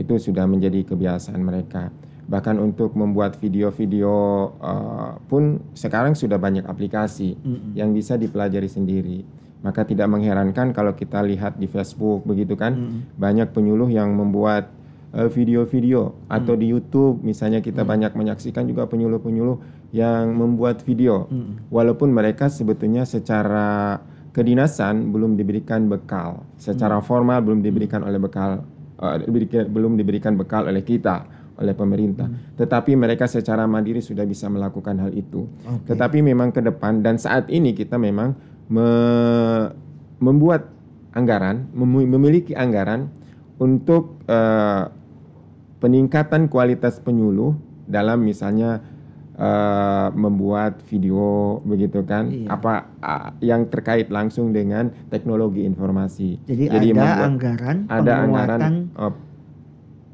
Itu 0.00 0.16
sudah 0.16 0.48
menjadi 0.48 0.80
kebiasaan 0.88 1.36
mereka. 1.44 1.92
Bahkan 2.24 2.56
untuk 2.56 2.96
membuat 2.96 3.36
video-video 3.36 4.14
uh, 4.56 5.20
pun 5.28 5.60
sekarang 5.76 6.16
sudah 6.16 6.40
banyak 6.40 6.64
aplikasi 6.64 7.36
Mm-mm. 7.36 7.76
yang 7.76 7.92
bisa 7.92 8.16
dipelajari 8.16 8.70
sendiri. 8.70 9.20
Maka 9.60 9.84
tidak 9.84 10.08
mengherankan 10.08 10.72
kalau 10.72 10.96
kita 10.96 11.20
lihat 11.20 11.60
di 11.60 11.68
Facebook 11.68 12.24
begitu 12.24 12.56
kan, 12.56 12.72
Mm. 12.72 13.00
banyak 13.20 13.52
penyuluh 13.52 13.92
yang 13.92 14.16
membuat 14.16 14.72
eh, 15.10 15.26
video-video 15.26 16.16
atau 16.30 16.54
di 16.54 16.70
YouTube 16.70 17.20
misalnya 17.26 17.58
kita 17.60 17.82
banyak 17.82 18.14
menyaksikan 18.14 18.62
juga 18.64 18.86
penyuluh-penyuluh 18.86 19.58
yang 19.92 20.32
membuat 20.32 20.80
video. 20.86 21.26
Mm. 21.28 21.66
Walaupun 21.68 22.08
mereka 22.08 22.48
sebetulnya 22.48 23.02
secara 23.04 24.00
kedinasan 24.32 25.10
belum 25.10 25.34
diberikan 25.34 25.90
bekal, 25.90 26.46
secara 26.56 27.02
formal 27.02 27.42
belum 27.42 27.60
diberikan 27.60 28.00
oleh 28.06 28.22
bekal 28.22 28.62
belum 29.66 29.96
diberikan 29.96 30.36
bekal 30.36 30.68
oleh 30.68 30.84
kita 30.84 31.40
oleh 31.60 31.76
pemerintah. 31.76 32.28
Tetapi 32.56 32.96
mereka 32.96 33.28
secara 33.28 33.68
mandiri 33.68 34.00
sudah 34.00 34.24
bisa 34.24 34.48
melakukan 34.48 34.96
hal 34.96 35.12
itu. 35.12 35.44
Oke. 35.68 35.92
Tetapi 35.92 36.24
memang 36.24 36.52
ke 36.52 36.64
depan 36.64 37.04
dan 37.04 37.20
saat 37.20 37.52
ini 37.52 37.76
kita 37.76 38.00
memang 38.00 38.32
me- 38.72 39.68
membuat 40.20 40.72
anggaran, 41.12 41.68
mem- 41.76 42.08
memiliki 42.08 42.56
anggaran 42.56 43.12
untuk 43.60 44.24
eh, 44.24 44.88
peningkatan 45.84 46.48
kualitas 46.48 46.96
penyuluh 47.00 47.56
dalam 47.84 48.24
misalnya 48.24 48.80
eh, 49.40 50.08
membuat 50.12 50.84
video 50.84 51.58
begitu 51.64 52.04
kan, 52.04 52.28
Iya. 52.28 52.52
apa 52.52 52.72
ah, 53.00 53.32
yang 53.40 53.64
terkait 53.66 54.12
langsung 54.12 54.52
dengan 54.52 54.92
teknologi 55.08 55.64
informasi. 55.64 56.44
Jadi, 56.44 56.68
ada 56.68 56.76
membuat- 56.84 57.24
anggaran 57.24 57.76
ada 57.88 58.12
anggaran 58.20 58.74
eh, 58.92 59.14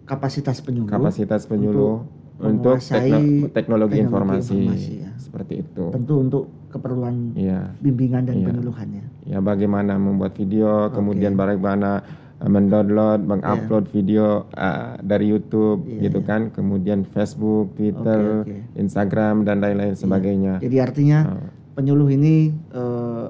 kapasitas 0.07 0.63
penyuluh. 0.63 0.87
kapasitas 0.87 1.43
penyuluh 1.45 2.07
untuk 2.39 2.79
untuk, 2.79 2.79
teknologi, 2.79 3.51
teknologi 3.51 3.97
informasi, 3.99 4.55
informasi, 4.63 4.93
ya. 5.03 5.11
seperti 5.19 5.55
itu. 5.59 5.85
Tentu 5.91 6.15
untuk 6.21 6.45
keperluan 6.71 7.33
Iya. 7.35 7.73
bimbingan 7.81 8.23
dan 8.23 8.37
Iya. 8.39 8.47
penyuluhannya. 8.47 9.05
ya 9.27 9.43
bagaimana 9.43 9.99
membuat 9.99 10.39
video, 10.39 10.87
kemudian 10.95 11.35
bagaimana 11.35 11.99
uh, 11.99 12.26
mendownload, 12.45 13.25
mengupload 13.25 13.89
video 13.89 14.45
uh, 14.53 15.01
dari 15.01 15.33
YouTube 15.33 15.89
Iya, 15.89 16.13
gitu 16.13 16.21
iya. 16.21 16.29
kan, 16.29 16.41
kemudian 16.53 17.09
Facebook, 17.09 17.73
Twitter, 17.81 18.45
Oke, 18.45 18.53
oke. 18.53 18.77
Instagram 18.77 19.49
dan 19.49 19.65
lain-lain 19.65 19.97
sebagainya. 19.97 20.61
Jadi 20.61 20.77
artinya 20.77 21.19
Uh, 21.27 21.49
penyuluh 21.77 22.09
ini 22.09 22.57
eh, 22.73 23.27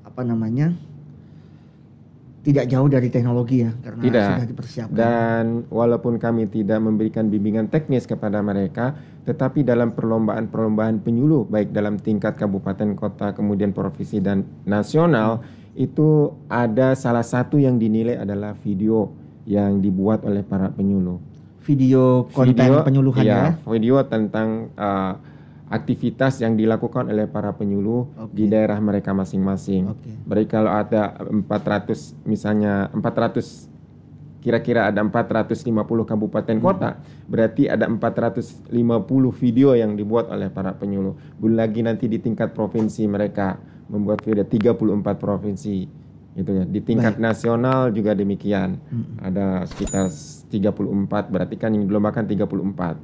apa 0.00 0.22
namanya 0.24 0.72
tidak 2.44 2.68
jauh 2.68 2.88
dari 2.92 3.08
teknologi 3.08 3.64
ya 3.64 3.72
karena 3.80 4.00
Tidak. 4.04 4.28
sudah 4.36 4.48
dipersiapkan. 4.48 4.96
Dan 4.96 5.44
walaupun 5.72 6.20
kami 6.20 6.44
tidak 6.48 6.76
memberikan 6.80 7.32
bimbingan 7.32 7.72
teknis 7.72 8.04
kepada 8.04 8.44
mereka, 8.44 8.96
tetapi 9.24 9.64
dalam 9.64 9.96
perlombaan-perlombaan 9.96 11.00
penyuluh 11.00 11.48
baik 11.48 11.72
dalam 11.72 11.96
tingkat 11.96 12.36
kabupaten, 12.36 12.92
kota, 12.96 13.32
kemudian 13.32 13.72
provinsi 13.72 14.20
dan 14.20 14.44
nasional 14.68 15.40
itu 15.74 16.30
ada 16.46 16.94
salah 16.94 17.26
satu 17.26 17.58
yang 17.58 17.76
dinilai 17.78 18.14
adalah 18.22 18.54
video 18.62 19.10
yang 19.44 19.82
dibuat 19.82 20.22
oleh 20.22 20.46
para 20.46 20.70
penyuluh. 20.70 21.18
Video 21.66 22.30
konten 22.30 22.54
Video- 22.54 22.86
penyuluhan 22.86 23.24
iya, 23.24 23.34
ya. 23.34 23.48
video 23.66 23.96
tentang 24.06 24.70
uh, 24.78 25.16
aktivitas 25.72 26.38
yang 26.44 26.54
dilakukan 26.54 27.10
oleh 27.10 27.26
para 27.26 27.50
penyuluh 27.56 28.06
Oke. 28.14 28.36
di 28.36 28.44
daerah 28.46 28.78
mereka 28.78 29.10
masing-masing. 29.16 29.90
Oke. 29.90 30.10
Berarti 30.28 30.48
kalau 30.48 30.70
ada 30.70 31.18
400 31.26 32.22
misalnya 32.28 32.92
400 32.94 33.74
kira-kira 34.44 34.92
ada 34.92 35.00
450 35.00 35.64
kabupaten 36.04 36.56
kota, 36.60 37.00
berarti 37.24 37.64
ada 37.64 37.88
450 37.88 38.68
video 39.32 39.72
yang 39.72 39.96
dibuat 39.96 40.28
oleh 40.28 40.52
para 40.52 40.76
penyuluh. 40.76 41.16
Belum 41.40 41.56
lagi 41.56 41.80
nanti 41.80 42.12
di 42.12 42.20
tingkat 42.20 42.52
provinsi 42.52 43.08
mereka 43.08 43.56
membuat 43.86 44.24
video 44.24 44.42
34 44.42 44.74
provinsi 45.16 45.86
gitu 46.34 46.50
ya. 46.50 46.64
Di 46.64 46.80
tingkat 46.80 47.16
nasional 47.16 47.90
juga 47.90 48.12
demikian. 48.12 48.80
Ada 49.18 49.66
sekitar 49.66 50.10
34 50.50 51.30
berarti 51.30 51.54
kan 51.54 51.70
yang 51.70 51.86
dilombakan 51.86 52.24
34. 52.24 52.98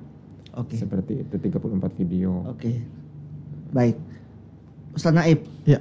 Oke. 0.56 0.74
Seperti 0.74 1.22
itu 1.22 1.34
34 1.38 1.94
video. 1.94 2.42
Oke. 2.48 2.82
Baik. 3.70 3.96
Ustaz 4.90 5.14
Naib, 5.14 5.46
Ya. 5.62 5.78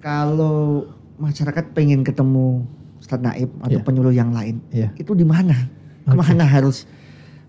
kalau 0.00 0.88
masyarakat 1.16 1.76
pengen 1.76 2.00
ketemu 2.00 2.64
Ustaz 2.96 3.20
Naib 3.20 3.52
atau 3.60 3.76
Iya. 3.76 3.84
penyuluh 3.84 4.14
yang 4.14 4.32
lain, 4.32 4.64
Iya. 4.72 4.96
itu 4.96 5.12
di 5.12 5.24
mana? 5.28 5.52
Ke 6.08 6.16
mana 6.16 6.48
harus 6.48 6.88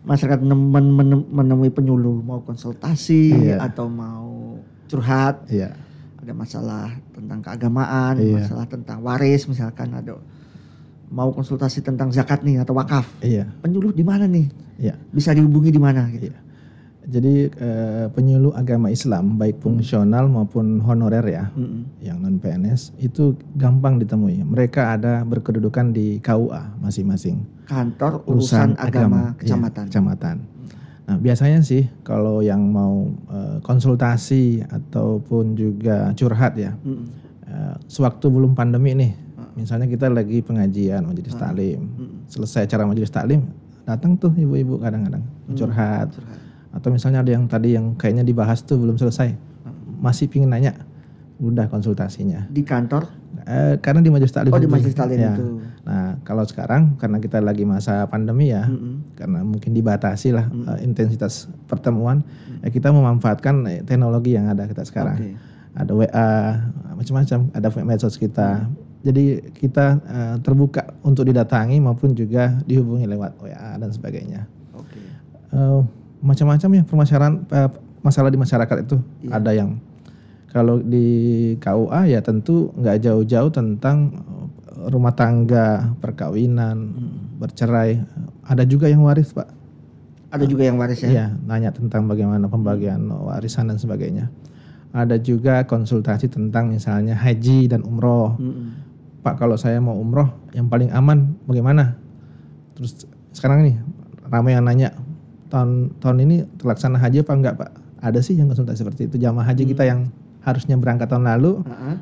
masyarakat 0.04 0.44
nem- 0.44 0.68
men- 0.68 0.92
men- 0.92 1.28
menemui 1.32 1.72
penyuluh? 1.72 2.20
Mau 2.20 2.44
konsultasi 2.44 3.56
Iya. 3.56 3.64
atau 3.64 3.88
mau 3.88 4.60
curhat? 4.92 5.48
Iya. 5.48 5.72
Ada 6.28 6.36
masalah 6.36 6.92
tentang 7.16 7.40
keagamaan, 7.40 8.20
Iya. 8.20 8.44
masalah 8.44 8.68
tentang 8.68 9.00
waris 9.00 9.48
misalkan 9.48 9.96
ada 9.96 10.20
mau 11.08 11.32
konsultasi 11.32 11.80
tentang 11.80 12.12
zakat 12.12 12.44
nih 12.44 12.60
atau 12.60 12.76
wakaf. 12.76 13.08
Iya. 13.24 13.48
Penyuluh 13.64 13.96
di 13.96 14.04
mana 14.04 14.28
nih? 14.28 14.52
Iya. 14.76 15.00
Bisa 15.08 15.32
dihubungi 15.32 15.72
di 15.72 15.80
mana 15.80 16.04
gitu? 16.12 16.28
Iya. 16.28 16.40
Jadi 17.08 17.48
eh, 17.48 18.12
penyuluh 18.12 18.52
agama 18.52 18.92
Islam 18.92 19.40
baik 19.40 19.64
fungsional 19.64 20.28
maupun 20.28 20.84
honorer 20.84 21.24
ya, 21.24 21.48
Mm-mm. 21.56 22.04
yang 22.04 22.20
non 22.20 22.44
PNS 22.44 22.92
itu 23.00 23.32
gampang 23.56 23.96
ditemui. 23.96 24.44
Mereka 24.44 25.00
ada 25.00 25.24
berkedudukan 25.24 25.96
di 25.96 26.20
KUA 26.20 26.84
masing-masing. 26.84 27.40
Kantor 27.72 28.28
urusan, 28.28 28.76
agama, 28.76 29.32
Iya, 29.32 29.48
kecamatan. 29.48 29.84
kecamatan. 29.88 30.36
Nah 31.08 31.16
biasanya 31.16 31.64
sih 31.64 31.88
kalau 32.04 32.44
yang 32.44 32.68
mau 32.68 33.08
eh, 33.32 33.58
konsultasi 33.64 34.60
ataupun 34.68 35.56
juga 35.56 36.12
curhat 36.20 36.60
ya, 36.60 36.76
Mm-mm. 36.84 37.08
eh, 37.48 37.76
sewaktu 37.88 38.28
belum 38.28 38.52
pandemi 38.52 38.92
nih, 38.92 39.12
misalnya 39.56 39.88
kita 39.88 40.12
lagi 40.12 40.44
pengajian 40.44 41.08
majelis 41.08 41.32
taklim, 41.40 41.80
Mm-mm. 41.80 42.28
selesai 42.28 42.68
acara 42.68 42.84
majelis 42.84 43.08
taklim, 43.08 43.48
datang 43.88 44.20
tuh 44.20 44.36
ibu-ibu 44.36 44.84
kadang-kadang 44.84 45.24
curhat. 45.56 46.12
Curhat. 46.12 46.46
Atau 46.76 46.94
misalnya 46.94 47.24
ada 47.24 47.32
yang 47.32 47.48
tadi 47.48 47.74
yang 47.74 47.96
kayaknya 47.96 48.28
dibahas 48.28 48.62
tuh 48.62 48.78
belum 48.78 49.00
selesai, 49.00 49.34
masih 50.04 50.30
pingin 50.30 50.52
nanya, 50.52 50.76
udah 51.42 51.66
konsultasinya. 51.72 52.46
Di 52.52 52.62
kantor? 52.62 53.08
Eh, 53.48 53.80
karena 53.80 54.04
di 54.04 54.12
majelis 54.12 54.36
taklim 54.36 54.52
Oh 54.52 54.60
di 54.60 54.68
majelis 54.68 54.92
taklim 54.92 55.24
Ya. 55.24 55.32
itu. 55.32 55.64
Nah 55.88 56.20
kalau 56.28 56.44
sekarang 56.44 57.00
karena 57.00 57.24
kita 57.24 57.40
lagi 57.40 57.64
masa 57.64 58.04
pandemi 58.06 58.52
ya, 58.52 58.68
Mm-mm. 58.68 59.16
karena 59.16 59.40
mungkin 59.40 59.72
dibatasi 59.72 60.36
lah 60.36 60.52
eh, 60.52 60.84
intensitas 60.84 61.48
pertemuan, 61.64 62.28
ya 62.60 62.68
kita 62.68 62.92
memanfaatkan 62.92 63.56
eh, 63.66 63.80
teknologi 63.88 64.36
yang 64.36 64.52
ada 64.52 64.68
kita 64.68 64.84
sekarang. 64.84 65.16
Oke. 65.16 65.32
Ada 65.78 65.94
WA, 65.94 66.30
macam-macam, 66.92 67.40
ada 67.54 67.68
medsos 67.88 68.20
kita. 68.20 68.68
Jadi 69.08 69.40
kita 69.56 69.86
eh, 70.04 70.36
terbuka 70.44 71.00
untuk 71.00 71.24
didatangi 71.24 71.80
maupun 71.80 72.12
juga 72.12 72.52
dihubungi 72.68 73.08
lewat 73.08 73.40
WA 73.40 73.80
dan 73.80 73.90
sebagainya. 73.96 74.44
Oke. 74.76 75.00
Eh, 75.56 75.80
macam-macam 76.20 76.70
ya 76.74 76.84
permasalahan 76.84 77.34
eh, 77.48 77.70
masalah 78.04 78.28
di 78.28 78.36
masyarakat 78.36 78.78
itu 78.84 79.00
Iya. 79.24 79.32
ada 79.40 79.52
yang 79.56 79.80
kalau 80.48 80.80
di 80.80 81.08
KUA 81.60 82.02
ya 82.08 82.20
tentu 82.24 82.72
nggak 82.76 83.04
jauh-jauh 83.04 83.52
tentang 83.52 84.16
eh, 84.16 84.88
rumah 84.88 85.14
tangga, 85.14 85.92
perkawinan, 86.00 86.96
bercerai. 87.38 88.00
Ada 88.48 88.64
juga 88.64 88.88
yang 88.88 89.04
waris 89.04 89.36
pak. 89.36 89.48
Ada 90.28 90.44
juga 90.44 90.68
yang 90.68 90.76
waris 90.76 91.04
ya? 91.04 91.10
Iya, 91.10 91.26
nanya 91.48 91.72
tentang 91.72 92.08
bagaimana 92.08 92.52
pembagian 92.52 93.08
warisan 93.08 93.72
dan 93.72 93.80
sebagainya. 93.80 94.28
Ada 94.92 95.20
juga 95.20 95.64
konsultasi 95.68 96.32
tentang 96.32 96.72
misalnya 96.72 97.16
haji 97.16 97.72
dan 97.72 97.84
umroh. 97.84 98.36
Mm-mm. 98.40 98.88
Pak 99.24 99.40
kalau 99.40 99.60
saya 99.60 99.80
mau 99.84 99.96
umroh 99.96 100.32
yang 100.56 100.68
paling 100.72 100.92
aman 100.92 101.36
bagaimana? 101.48 101.96
Terus 102.76 103.08
sekarang 103.36 103.68
nih 103.68 103.76
ramai 104.28 104.56
yang 104.56 104.64
nanya 104.68 104.96
tahun 105.48 105.96
tahun 106.00 106.18
ini 106.28 106.36
terlaksana 106.60 107.00
haji 107.00 107.24
apa 107.24 107.34
enggak 107.36 107.56
Pak? 107.60 107.72
Ada 108.04 108.20
sih 108.24 108.36
yang 108.36 108.52
konsultasi 108.52 108.84
seperti 108.84 109.02
itu 109.12 109.16
jamaah 109.20 109.48
haji 109.48 109.64
kita 109.68 109.84
yang 109.88 110.12
harusnya 110.48 110.80
berangkat 110.80 111.12
tahun 111.12 111.28
lalu 111.28 111.60
Ah-ah. 111.68 112.00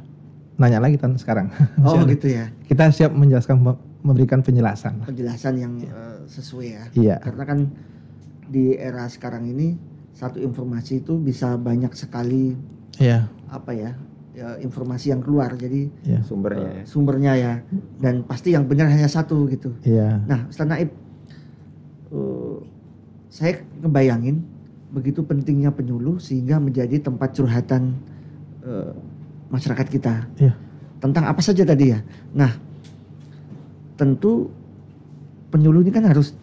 nanya 0.56 0.78
lagi 0.78 0.96
tahun 0.96 1.18
sekarang. 1.18 1.50
Oh 1.82 2.06
gitu 2.06 2.30
ya. 2.30 2.54
kita 2.70 2.94
siap 2.94 3.10
menjelaskan 3.12 3.58
memberikan 4.06 4.40
penjelasan. 4.40 5.02
Penjelasan 5.02 5.54
yang 5.58 5.74
eh, 5.82 6.18
sesuai 6.30 6.68
ya. 6.70 6.84
Iya. 6.94 7.16
Karena 7.20 7.44
kan 7.44 7.60
di 8.46 8.78
era 8.78 9.10
sekarang 9.10 9.50
ini 9.50 9.74
satu 10.14 10.38
informasi 10.38 11.02
itu 11.02 11.18
bisa 11.18 11.58
banyak 11.58 11.90
sekali 11.92 12.54
Iya, 12.96 13.28
apa 13.52 13.76
ya, 13.76 13.92
ya 14.32 14.56
informasi 14.62 15.12
yang 15.12 15.20
keluar. 15.20 15.52
Jadi 15.52 15.92
iya, 16.06 16.24
Sumbernya 16.24 16.70
ya. 16.72 16.84
sumbernya 16.88 17.34
ya 17.36 17.54
dan 18.00 18.24
pasti 18.24 18.54
yang 18.54 18.64
benar 18.64 18.88
hanya 18.88 19.10
satu 19.10 19.44
gitu. 19.50 19.76
iya, 19.84 20.24
Nah, 20.24 20.48
Ustaz 20.48 20.64
Naib, 20.64 20.94
eh, 22.12 22.58
saya 23.28 23.60
ngebayangin 23.82 24.40
begitu 24.88 25.20
pentingnya 25.20 25.76
penyuluh 25.76 26.22
sehingga 26.24 26.56
menjadi 26.56 27.04
tempat 27.04 27.36
curhatan 27.36 28.00
eh, 28.66 28.92
masyarakat 29.48 29.88
kita 29.88 30.14
iya, 30.36 30.54
tentang 30.98 31.26
apa 31.26 31.40
saja 31.40 31.62
tadi 31.62 31.94
ya. 31.94 32.00
Nah, 32.34 32.50
tentu 33.96 34.50
penyuluh 35.50 35.80
ini 35.80 35.92
kan 35.94 36.04
harus 36.04 36.36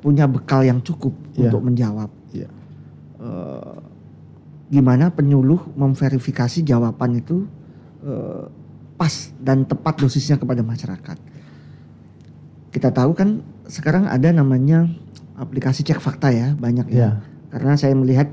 punya 0.00 0.24
bekal 0.24 0.62
yang 0.62 0.78
cukup 0.80 1.12
Iya. 1.34 1.48
untuk 1.48 1.60
menjawab. 1.64 2.10
iya, 2.30 2.48
Eh, 3.20 3.76
gimana 4.70 5.10
penyuluh 5.10 5.60
memverifikasi 5.74 6.62
jawaban 6.62 7.18
itu 7.18 7.44
eh, 8.00 8.44
pas 8.96 9.12
dan 9.36 9.64
tepat 9.64 10.00
dosisnya 10.00 10.36
kepada 10.36 10.60
masyarakat. 10.60 11.16
Kita 12.70 12.88
tahu 12.88 13.12
kan 13.12 13.40
sekarang 13.66 14.06
ada 14.06 14.30
namanya 14.30 14.88
aplikasi 15.36 15.82
cek 15.82 16.00
fakta 16.00 16.32
ya 16.32 16.52
banyak 16.54 16.88
ya. 16.88 16.96
iya, 16.96 17.10
Karena 17.50 17.76
saya 17.76 17.92
melihat 17.92 18.28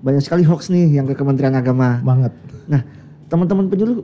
banyak 0.00 0.22
sekali 0.22 0.42
hoax 0.42 0.68
nih 0.68 0.96
yang 0.96 1.04
ke 1.04 1.12
Kementerian 1.12 1.52
Agama. 1.52 2.00
banget. 2.00 2.32
Nah, 2.66 2.80
teman-teman 3.28 3.68
penyuluh 3.68 4.00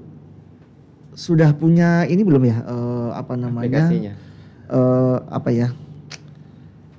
sudah 1.17 1.53
punya 1.53 2.05
ini 2.05 2.21
belum 2.21 2.43
ya 2.45 2.57
eh, 2.63 3.11
apa 3.15 3.33
namanya? 3.35 3.89
Aplikasinya. 3.89 4.13
eh, 4.69 5.17
apa 5.27 5.49
ya? 5.49 5.69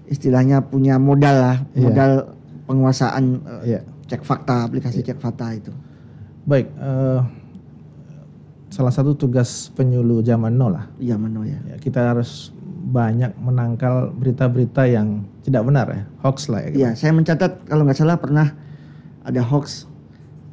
Istilahnya 0.07 0.63
punya 0.63 0.95
modal 0.97 1.35
lah, 1.35 1.57
Iya. 1.71 1.83
modal 1.83 2.11
penguasaan 2.65 3.23
eh, 3.63 3.75
Iya. 3.75 3.79
cek 4.07 4.23
fakta, 4.23 4.63
aplikasi 4.63 5.03
cek 5.03 5.19
fakta 5.19 5.51
itu. 5.53 5.71
Baik, 6.47 6.71
eh, 6.71 7.19
salah 8.67 8.93
satu 8.93 9.13
tugas 9.13 9.67
penyuluh 9.75 10.23
zaman 10.23 10.55
now 10.55 10.71
lah. 10.71 10.87
Iya 10.97 11.19
mano 11.19 11.43
ya. 11.43 11.59
Ya, 11.67 11.75
kita 11.75 12.15
harus 12.15 12.55
banyak 12.87 13.35
menangkal 13.35 14.15
berita-berita 14.15 14.87
yang 14.87 15.27
tidak 15.43 15.67
benar 15.67 15.85
ya, 15.91 16.03
hoax 16.23 16.47
lah 16.47 16.63
ya. 16.63 16.71
Iya, 16.71 16.89
saya 16.95 17.11
mencatat 17.11 17.67
kalau 17.67 17.83
nggak 17.83 17.99
salah 17.99 18.15
pernah 18.15 18.47
ada 19.27 19.43
hoax 19.43 19.83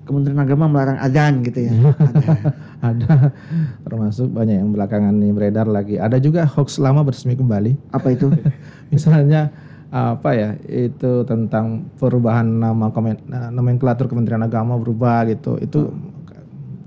Kementerian 0.05 0.37
Agama 0.37 0.69
melarang 0.69 1.01
adzan 1.01 1.41
gitu 1.41 1.65
ya. 1.65 1.73
Ada. 2.05 2.37
Ada 2.85 3.33
termasuk 3.81 4.29
banyak 4.29 4.61
yang 4.61 4.69
belakangan 4.69 5.17
ini 5.17 5.33
beredar 5.33 5.65
lagi. 5.65 5.97
Ada 5.97 6.21
juga 6.21 6.45
hoax 6.45 6.77
lama 6.77 7.01
bersemi 7.01 7.33
kembali. 7.33 7.73
Apa 7.89 8.13
itu? 8.13 8.29
Misalnya 8.93 9.49
apa 9.89 10.35
ya 10.35 10.59
itu 10.67 11.25
tentang 11.25 11.89
perubahan 11.97 12.45
nama 12.45 12.91
komen, 12.91 13.17
nah, 13.25 13.49
nomenklatur 13.49 14.05
Kementerian 14.05 14.45
Agama 14.45 14.77
berubah 14.77 15.25
gitu. 15.25 15.57
Itu 15.57 15.97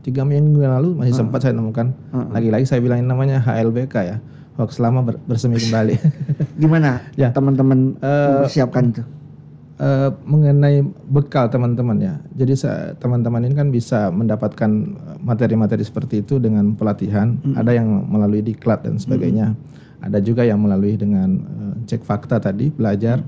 tiga 0.05 0.21
minggu 0.21 0.61
yang 0.61 0.77
lalu 0.77 1.01
masih 1.01 1.17
sempat 1.17 1.41
saya 1.41 1.57
nemukan. 1.57 1.89
Lagi-lagi 2.29 2.69
saya 2.69 2.85
bilangin 2.85 3.09
namanya 3.09 3.41
HLBK 3.41 3.95
ya, 4.05 4.17
hoax 4.55 4.77
lama 4.77 5.01
ber- 5.01 5.23
bersemi 5.25 5.57
kembali. 5.57 5.97
Gimana 6.61 7.01
Ya. 7.17 7.33
teman-teman 7.33 7.97
Eh, 7.97 8.27
mempersiapkan 8.29 8.93
itu? 8.93 9.01
Eh, 9.77 10.09
mengenai 10.25 10.81
bekal 11.05 11.53
teman-teman 11.53 12.01
ya. 12.01 12.17
Jadi 12.33 12.57
teman-teman 12.97 13.45
ini 13.45 13.53
kan 13.53 13.69
bisa 13.69 14.09
mendapatkan 14.09 14.71
eh, 14.89 15.17
materi-materi 15.21 15.85
seperti 15.85 16.25
itu 16.25 16.41
dengan 16.41 16.73
pelatihan. 16.73 17.37
Ada 17.53 17.77
yang 17.77 18.09
melalui 18.09 18.41
diklat 18.41 18.81
dan 18.81 18.97
sebagainya. 18.97 19.53
Ada 20.01 20.17
juga 20.17 20.41
yang 20.49 20.65
melalui 20.65 20.97
dengan 20.97 21.29
eh, 21.45 21.73
cek 21.85 22.01
fakta 22.01 22.41
tadi 22.41 22.73
belajar. 22.73 23.21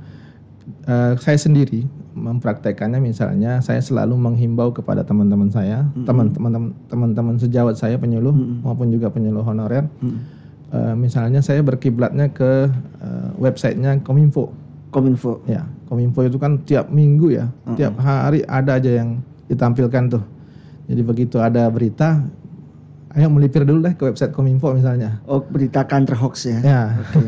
Eh, 0.90 1.14
saya 1.22 1.38
sendiri 1.38 1.86
mempraktekannya 2.18 2.98
misalnya 2.98 3.62
saya 3.62 3.80
selalu 3.86 4.18
menghimbau 4.18 4.74
kepada 4.74 5.06
teman-teman 5.06 5.54
saya, 5.54 5.86
teman-teman 6.02 6.74
teman-teman 6.90 7.38
sejawat 7.38 7.78
saya 7.78 8.02
penyuluh 8.02 8.34
maupun 8.66 8.90
juga 8.90 9.14
penyuluh 9.14 9.46
honorer. 9.46 9.86
Eh, 10.70 10.94
misalnya 10.94 11.42
saya 11.42 11.66
berkiblatnya 11.66 12.30
ke 12.30 12.70
eh, 13.02 13.30
websitenya 13.42 14.02
Kominfo. 14.06 14.54
Kominfo. 14.94 15.42
Ya, 15.50 15.66
Kominfo 15.89 16.21
itu 16.21 16.38
kan 16.38 16.62
tiap 16.69 16.93
minggu 16.93 17.34
ya, 17.34 17.49
tiap 17.73 17.97
hari 17.97 18.45
ada 18.45 18.78
aja 18.78 19.02
yang 19.02 19.25
ditampilkan 19.49 20.04
tuh. 20.13 20.23
Jadi 20.86 21.02
begitu 21.02 21.41
ada 21.41 21.65
berita, 21.69 22.21
ayo 23.17 23.25
melipir 23.34 23.65
dulu 23.65 23.82
deh 23.82 23.97
ke 23.97 24.06
website 24.06 24.30
Kominfo 24.30 24.69
misalnya. 24.78 25.17
Oh, 25.25 25.41
berita 25.41 25.82
counter 25.89 26.13
hoax 26.13 26.45
ya. 26.45 26.60
Ya. 26.62 26.82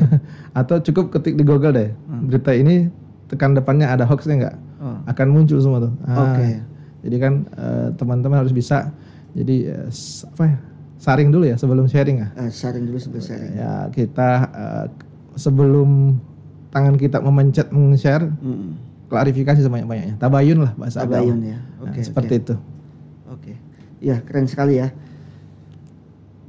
Atau 0.62 0.78
cukup 0.86 1.10
ketik 1.10 1.34
di 1.34 1.42
Google 1.42 1.74
deh. 1.74 1.90
Berita 2.30 2.54
ini 2.54 2.86
tekan 3.26 3.58
depannya 3.58 3.90
ada 3.90 4.06
hoaxnya 4.06 4.36
nggak? 4.38 4.56
Oh. 4.82 4.98
Akan 5.10 5.34
muncul 5.34 5.58
semua 5.58 5.82
tuh. 5.82 5.94
Ah, 6.06 6.38
Oke. 6.38 6.62
Jadi 7.02 7.16
kan 7.18 7.34
eh, 7.58 7.88
teman-teman 7.98 8.46
harus 8.46 8.54
bisa 8.54 8.94
jadi 9.34 9.74
eh, 9.74 9.90
apa 10.38 10.44
ya? 10.46 10.58
Saring 11.02 11.34
dulu 11.34 11.50
ya 11.50 11.58
sebelum 11.58 11.90
sharing 11.90 12.18
ya. 12.22 12.30
Eh, 12.38 12.52
sharing 12.54 12.86
dulu 12.86 12.98
sebelum 13.02 13.24
sharing. 13.26 13.52
Ya 13.58 13.90
kita 13.90 14.30
eh, 14.54 14.86
sebelum 15.34 16.22
tangan 16.72 16.96
kita 16.96 17.20
memencet 17.20 17.68
men-share 17.70 18.32
Mm-mm. 18.40 18.80
klarifikasi 19.08 19.60
sebanyak-banyaknya. 19.60 20.16
Tabayun 20.18 20.60
lah 20.62 20.72
bahasa 20.74 21.04
Tabayun 21.04 21.38
agama. 21.38 21.52
ya. 21.52 21.60
Nah, 21.60 21.92
Oke. 21.92 22.00
seperti 22.02 22.34
oke. 22.34 22.42
itu. 22.42 22.56
Oke. 23.30 23.54
Ya, 24.00 24.18
keren 24.20 24.48
sekali 24.48 24.80
ya. 24.80 24.88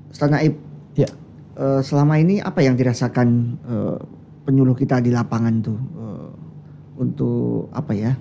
Ustaz 0.09 0.29
Naib, 0.29 0.55
Ya. 0.95 1.09
eh, 1.55 1.81
selama 1.83 2.17
ini 2.17 2.39
apa 2.39 2.61
yang 2.61 2.77
dirasakan 2.77 3.29
eh, 3.63 3.99
penyuluh 4.43 4.75
kita 4.75 4.99
di 4.99 5.11
lapangan 5.11 5.55
tuh 5.59 5.79
eh, 5.79 6.29
untuk 6.97 7.69
apa 7.73 7.93
ya? 7.93 8.13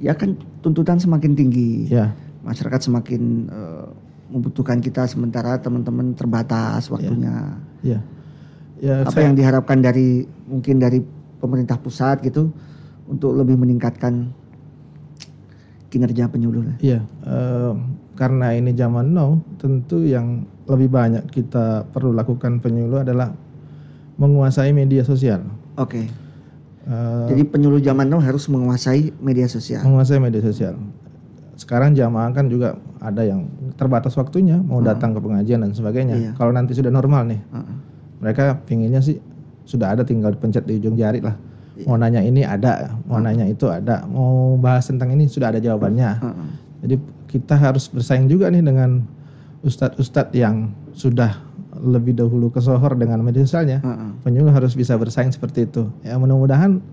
Ya 0.00 0.14
kan 0.14 0.32
tuntutan 0.60 0.96
semakin 0.96 1.32
tinggi. 1.34 1.88
Ya. 1.88 2.12
Masyarakat 2.40 2.80
semakin 2.82 3.22
eh, 3.48 3.86
membutuhkan 4.30 4.78
kita 4.78 5.04
sementara 5.04 5.58
teman-teman 5.58 6.14
terbatas 6.14 6.86
waktunya. 6.88 7.58
Ya. 7.82 7.98
Ya, 8.80 9.04
Apa 9.04 9.12
saya- 9.12 9.28
yang 9.28 9.36
diharapkan 9.36 9.82
dari 9.82 10.24
mungkin 10.46 10.80
dari 10.80 11.04
pemerintah 11.40 11.80
pusat 11.80 12.20
gitu 12.22 12.52
untuk 13.08 13.34
lebih 13.34 13.56
meningkatkan 13.58 14.30
kinerja 15.90 16.30
penyuluh? 16.30 16.78
Iya, 16.78 17.02
eh, 17.26 17.72
karena 18.14 18.54
ini 18.54 18.70
zaman 18.76 19.10
now, 19.10 19.40
tentu 19.58 20.04
yang 20.06 20.46
lebih 20.70 20.86
banyak 20.86 21.26
kita 21.34 21.88
perlu 21.90 22.14
lakukan 22.14 22.62
penyuluh 22.62 23.02
adalah 23.02 23.34
menguasai 24.20 24.70
media 24.70 25.02
sosial. 25.02 25.42
Oke. 25.74 26.06
Eh, 26.86 27.26
Jadi 27.32 27.42
penyuluh 27.48 27.82
zaman 27.82 28.06
now 28.06 28.22
harus 28.22 28.46
menguasai 28.46 29.10
media 29.18 29.50
sosial. 29.50 29.82
menguasai 29.82 30.22
media 30.22 30.40
sosial. 30.44 30.78
Sekarang 31.58 31.92
jamaah 31.92 32.32
kan 32.32 32.48
juga 32.48 32.78
ada 33.04 33.20
yang 33.20 33.44
terbatas 33.76 34.16
waktunya, 34.16 34.56
mau 34.56 34.80
datang 34.80 35.12
ke 35.12 35.20
pengajian 35.20 35.60
dan 35.60 35.76
sebagainya. 35.76 36.14
Iya. 36.16 36.30
Kalau 36.36 36.52
nanti 36.56 36.72
sudah 36.72 36.88
normal 36.88 37.28
nih, 37.28 37.40
Heeh. 37.40 37.74
mereka 38.24 38.56
pinginnya 38.64 39.04
sih 39.04 39.20
sudah 39.70 39.94
ada 39.94 40.02
tinggal 40.02 40.34
dipencet 40.34 40.66
di 40.66 40.82
ujung 40.82 40.98
jari 40.98 41.22
lah. 41.22 41.38
Mau 41.86 41.96
nanya 41.96 42.20
ini 42.20 42.44
ada, 42.44 42.92
mau 43.08 43.22
nanya 43.22 43.46
itu 43.48 43.70
ada, 43.70 44.04
mau 44.04 44.58
bahas 44.60 44.90
tentang 44.90 45.14
ini 45.14 45.30
sudah 45.30 45.54
ada 45.54 45.62
jawabannya. 45.62 46.10
Heeh. 46.18 46.48
Jadi 46.84 46.94
kita 47.30 47.54
harus 47.56 47.86
bersaing 47.88 48.26
juga 48.26 48.50
nih 48.50 48.60
dengan 48.60 49.00
ustadz-ustadz 49.64 50.34
yang 50.36 50.74
sudah 50.92 51.40
lebih 51.80 52.12
dahulu 52.12 52.52
kesohor 52.52 52.98
dengan 52.98 53.24
media 53.24 53.46
sosialnya. 53.46 53.80
Heeh. 53.80 54.10
Penyuluh 54.26 54.52
harus 54.52 54.76
bisa 54.76 54.98
bersaing 54.98 55.32
seperti 55.32 55.64
itu. 55.64 55.88
Ya 56.04 56.20
mudah-mudahan 56.20 56.84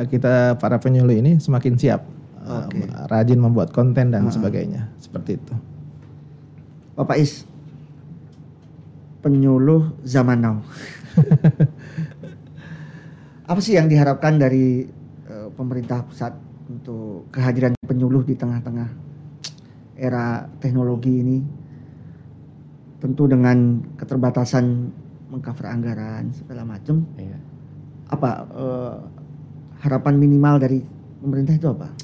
eh, 0.00 0.06
kita 0.08 0.56
para 0.56 0.80
penyuluh 0.80 1.12
ini 1.12 1.36
semakin 1.36 1.76
siap, 1.76 2.00
eh, 2.46 2.64
Oke. 2.64 2.88
rajin 3.12 3.36
membuat 3.36 3.74
konten 3.74 4.14
dan 4.14 4.24
sebagainya, 4.32 4.88
seperti 4.96 5.36
itu. 5.36 5.54
Bapak 6.96 7.20
Is, 7.20 7.44
penyuluh 9.20 9.92
zaman 10.08 10.40
now. 10.40 10.56
Apa 13.46 13.62
sih 13.62 13.78
yang 13.78 13.86
diharapkan 13.86 14.42
dari 14.42 14.82
eh, 15.30 15.48
pemerintah 15.54 16.02
pusat 16.02 16.34
untuk 16.66 17.30
kehadiran 17.30 17.78
penyuluh 17.86 18.26
di 18.26 18.34
tengah-tengah 18.34 18.90
era 19.94 20.50
teknologi 20.58 21.22
ini? 21.22 21.38
Tentu 22.98 23.30
dengan 23.30 23.86
keterbatasan 23.94 24.90
mengcover 25.30 25.70
anggaran 25.70 26.34
segala 26.34 26.66
macam. 26.66 27.06
Iya. 27.14 27.38
Apa 28.10 28.30
eh, 28.50 28.96
harapan 29.86 30.18
minimal 30.18 30.58
dari 30.58 30.82
pemerintah 31.22 31.54
itu 31.54 31.70
apa? 31.70 31.94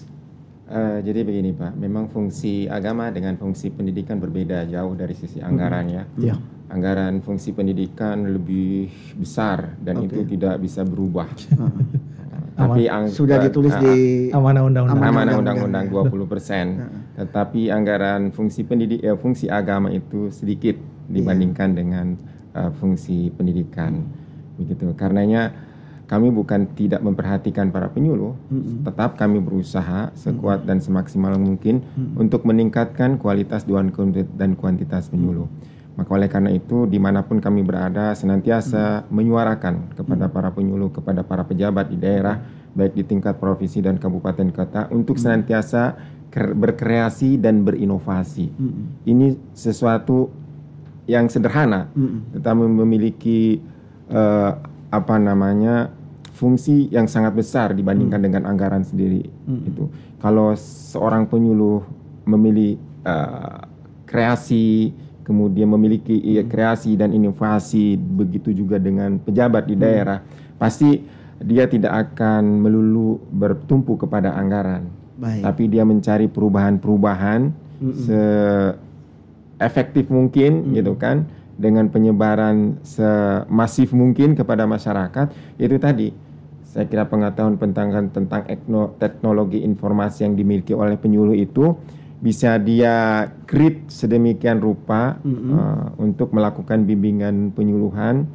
Eh, 0.72 0.98
jadi 1.02 1.26
begini 1.26 1.50
Pak, 1.58 1.74
memang 1.74 2.06
fungsi 2.06 2.70
agama 2.70 3.10
dengan 3.10 3.34
fungsi 3.34 3.74
pendidikan 3.74 4.22
berbeda 4.22 4.62
jauh 4.70 4.94
dari 4.94 5.18
sisi 5.18 5.42
anggaran 5.42 5.90
ya. 5.90 6.02
Iya. 6.22 6.36
Anggaran 6.72 7.20
fungsi 7.20 7.52
pendidikan 7.52 8.24
lebih 8.24 8.88
besar 9.20 9.76
dan 9.76 10.00
Oke. 10.00 10.08
itu 10.08 10.20
tidak 10.24 10.56
bisa 10.56 10.80
berubah. 10.82 11.28
Tapi 12.56 12.84
ang- 12.88 13.12
Sudah 13.12 13.40
eh, 13.40 13.44
ditulis 13.48 13.72
eh, 13.72 13.80
di 13.80 13.94
Amanah 14.32 14.64
undang-undang. 14.64 14.96
Amanah 14.96 15.34
undang-undang, 15.40 15.88
undang-undang 15.88 16.08
ya. 16.08 16.24
20 16.24 16.32
persen. 16.32 16.66
Tetapi 17.16 17.68
anggaran 17.68 18.32
fungsi 18.32 18.64
pendidik, 18.64 19.00
eh, 19.00 19.16
fungsi 19.16 19.48
agama 19.48 19.92
itu 19.92 20.32
sedikit 20.32 20.76
dibandingkan 21.08 21.76
dengan 21.76 22.06
eh, 22.52 22.70
fungsi 22.76 23.32
pendidikan, 23.32 24.04
begitu. 24.56 24.92
Karenanya 24.96 25.52
kami 26.04 26.28
bukan 26.28 26.68
tidak 26.76 27.00
memperhatikan 27.00 27.72
para 27.72 27.88
penyuluh, 27.88 28.36
tetap 28.84 29.16
kami 29.16 29.40
berusaha 29.40 30.12
sekuat 30.12 30.68
dan 30.68 30.76
semaksimal 30.76 31.32
mungkin 31.40 31.80
untuk 32.16 32.44
meningkatkan 32.44 33.16
kualitas 33.16 33.64
dan 33.64 33.88
kuanti- 33.88 34.28
dan 34.36 34.52
kuantitas 34.52 35.08
penyuluh. 35.08 35.48
Maka 35.92 36.08
oleh 36.16 36.28
karena 36.28 36.48
itu 36.48 36.88
di 36.88 36.96
mana 36.96 37.20
pun 37.20 37.36
kami 37.36 37.60
berada 37.60 38.16
senantiasa 38.16 39.04
menyuarakan 39.12 39.92
kepada 39.92 40.32
para 40.32 40.48
penyuluh, 40.48 40.88
kepada 40.88 41.20
para 41.20 41.44
pejabat 41.44 41.92
di 41.92 42.00
daerah, 42.00 42.40
baik 42.72 42.96
di 42.96 43.04
tingkat 43.04 43.36
provinsi 43.36 43.84
dan 43.84 44.00
kabupaten 44.00 44.48
kota 44.56 44.88
untuk 44.88 45.20
senantiasa 45.20 45.92
ker- 46.32 46.56
berkreasi 46.56 47.36
dan 47.36 47.60
berinovasi. 47.60 48.48
Ini 49.04 49.36
sesuatu 49.52 50.32
yang 51.04 51.28
sederhana, 51.28 51.92
tetapi 52.32 52.64
memiliki 52.64 53.60
eh, 54.08 54.52
apa 54.88 55.16
namanya 55.20 55.92
fungsi 56.32 56.88
yang 56.88 57.04
sangat 57.04 57.36
besar 57.36 57.76
dibandingkan 57.76 58.24
dengan 58.24 58.48
anggaran 58.48 58.80
sendiri. 58.80 59.28
Itu 59.68 59.92
kalau 60.24 60.56
seorang 60.56 61.28
penyuluh 61.28 61.84
memilih 62.24 62.80
eh, 63.04 63.60
kreasi, 64.08 64.96
kemudian 65.22 65.70
memiliki 65.70 66.18
iya, 66.18 66.42
kreasi 66.42 66.98
dan 66.98 67.14
inovasi, 67.14 67.94
begitu 67.96 68.50
juga 68.52 68.76
dengan 68.78 69.18
pejabat 69.22 69.70
di 69.70 69.74
daerah, 69.78 70.18
pasti 70.58 71.02
dia 71.42 71.66
tidak 71.66 72.12
akan 72.12 72.62
melulu 72.62 73.18
bertumpu 73.34 73.98
kepada 73.98 74.34
anggaran, 74.34 74.86
baik. 75.18 75.42
tapi 75.42 75.62
dia 75.66 75.82
mencari 75.82 76.30
perubahan-perubahan 76.30 77.50
se 77.98 78.20
efektif 79.58 80.06
mungkin 80.06 80.70
gitu 80.74 80.94
kan 80.94 81.26
dengan 81.58 81.86
penyebaran 81.90 82.82
semasif 82.82 83.94
mungkin 83.94 84.34
kepada 84.34 84.66
masyarakat 84.66 85.30
itu 85.58 85.76
tadi. 85.78 86.08
Saya 86.66 86.88
kira 86.88 87.04
pengetahuan 87.04 87.60
tentang 87.60 87.92
tentang 88.10 88.42
ekno- 88.48 88.96
teknologi 88.96 89.60
informasi 89.60 90.24
yang 90.24 90.34
dimiliki 90.34 90.72
oleh 90.72 90.96
penyuluh 90.96 91.36
itu 91.36 91.76
bisa 92.22 92.54
dia 92.62 93.26
create 93.50 93.90
sedemikian 93.90 94.62
rupa 94.62 95.18
uh, 95.26 95.90
untuk 95.98 96.30
melakukan 96.30 96.86
bimbingan 96.86 97.50
penyuluhan 97.50 98.30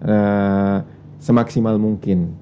uh, 0.00 0.80
semaksimal 1.20 1.76
mungkin 1.76 2.32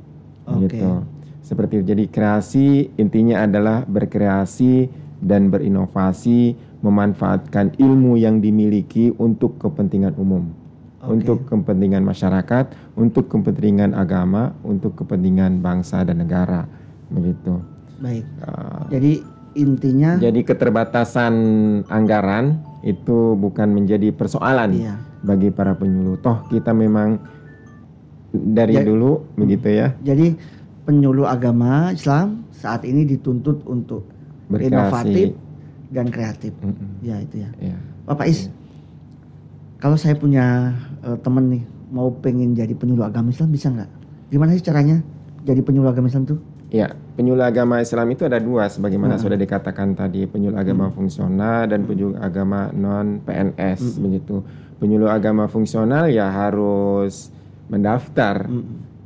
Oke. 0.47 0.71
gitu 0.71 1.03
seperti 1.43 1.83
itu. 1.83 1.91
jadi 1.91 2.05
kreasi 2.07 2.95
intinya 2.95 3.43
adalah 3.43 3.83
berkreasi 3.85 4.87
dan 5.19 5.51
berinovasi 5.51 6.55
memanfaatkan 6.79 7.75
ilmu 7.75 8.15
yang 8.15 8.39
dimiliki 8.39 9.11
untuk 9.19 9.59
kepentingan 9.59 10.15
umum 10.15 10.47
Oke. 11.03 11.11
untuk 11.11 11.39
kepentingan 11.51 12.07
masyarakat 12.07 12.71
untuk 12.95 13.27
kepentingan 13.35 13.99
agama 13.99 14.55
untuk 14.63 14.95
kepentingan 14.95 15.59
bangsa 15.59 16.07
dan 16.07 16.23
negara 16.23 16.71
begitu 17.11 17.59
Baik. 17.95 18.27
Uh, 18.43 18.85
Jadi 18.91 19.13
intinya 19.55 20.19
jadi 20.19 20.41
keterbatasan 20.43 21.35
anggaran 21.87 22.59
itu 22.83 23.33
bukan 23.35 23.71
menjadi 23.71 24.11
persoalan 24.11 24.77
Iya. 24.77 24.95
bagi 25.23 25.49
para 25.49 25.73
penyuluh. 25.73 26.19
Toh 26.19 26.45
kita 26.47 26.71
memang 26.71 27.17
dari 28.31 28.77
Ya- 28.77 28.85
dulu 28.85 29.25
begitu 29.35 29.71
ya. 29.71 29.95
jadi 30.01 30.35
penyuluh 30.85 31.25
agama 31.25 31.91
Islam 31.91 32.45
saat 32.53 32.83
ini 32.83 33.07
dituntut 33.07 33.63
untuk 33.65 34.05
Berkreasi. 34.47 34.69
inovatif 34.69 35.29
dan 35.89 36.07
kreatif. 36.09 36.53
Mm-mm. 36.61 37.01
Ya 37.01 37.17
itu 37.19 37.41
ya. 37.41 37.51
Ya. 37.57 37.77
Bapak 38.05 38.27
Is, 38.27 38.51
kalau 39.79 39.95
saya 39.95 40.13
punya 40.13 40.75
eh, 41.01 41.17
teman 41.21 41.49
nih 41.49 41.63
mau 41.89 42.11
pengen 42.11 42.53
jadi 42.53 42.75
penyuluh 42.75 43.07
agama 43.07 43.31
Islam 43.31 43.49
bisa 43.49 43.71
nggak? 43.71 43.91
Gimana 44.29 44.53
sih 44.53 44.61
caranya 44.61 45.01
jadi 45.41 45.61
penyuluh 45.61 45.89
agama 45.89 46.09
Islam 46.09 46.27
tuh? 46.27 46.39
Ya, 46.69 46.91
penyuluh 47.15 47.47
agama 47.47 47.79
Islam 47.79 48.11
itu 48.11 48.27
ada 48.27 48.43
dua 48.43 48.67
sebagaimana 48.67 49.17
sudah 49.17 49.39
dikatakan 49.39 49.95
tadi, 49.95 50.27
penyuluh 50.27 50.59
agama 50.59 50.91
fungsional 50.91 51.71
dan 51.71 51.87
penyuluh 51.87 52.19
agama 52.19 52.75
non 52.75 53.23
PNS 53.23 54.03
begitu. 54.03 54.43
Penyuluh 54.83 55.09
agama 55.09 55.47
fungsional 55.47 56.11
ya 56.11 56.29
harus 56.29 57.31
mendaftar 57.71 58.45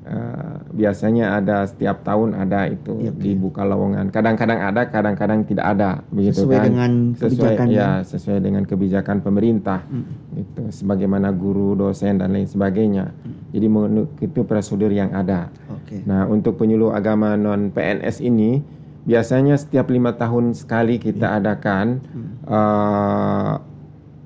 eh, 0.09 0.57
biasanya 0.73 1.37
ada 1.37 1.68
setiap 1.68 2.01
tahun 2.03 2.33
ada 2.35 2.66
itu 2.66 2.97
Iya, 2.97 3.12
oke. 3.12 3.21
dibuka 3.21 3.62
lowongan. 3.62 4.09
Kadang-kadang 4.09 4.59
ada, 4.59 4.88
kadang-kadang 4.88 5.44
tidak 5.44 5.66
ada, 5.68 6.01
begitu 6.09 6.42
Sesuai 6.42 6.57
kan? 6.57 6.64
dengan 6.64 6.90
sesuai 7.12 7.29
kebijakan 7.29 7.66
ya, 7.68 7.77
ya. 7.77 7.90
sesuai 8.09 8.38
dengan 8.40 8.62
kebijakan 8.64 9.16
pemerintah. 9.21 9.81
Hmm. 9.85 10.09
Gitu. 10.33 10.62
Sebagaimana 10.83 11.29
guru, 11.37 11.77
dosen 11.77 12.16
dan 12.18 12.33
lain 12.33 12.49
sebagainya. 12.49 13.12
Jadi 13.53 13.66
menurut 13.68 14.16
itu 14.18 14.40
prosedur 14.49 14.90
yang 14.90 15.12
ada. 15.12 15.53
Oke. 15.88 16.05
Nah, 16.05 16.29
untuk 16.29 16.61
penyuluh 16.61 16.92
agama 16.92 17.33
non 17.33 17.72
PNS 17.72 18.20
ini 18.20 18.61
biasanya 19.03 19.57
setiap 19.57 19.88
lima 19.88 20.12
tahun 20.12 20.53
sekali 20.53 21.01
kita 21.01 21.33
adakan 21.35 22.05
eh, 22.44 23.53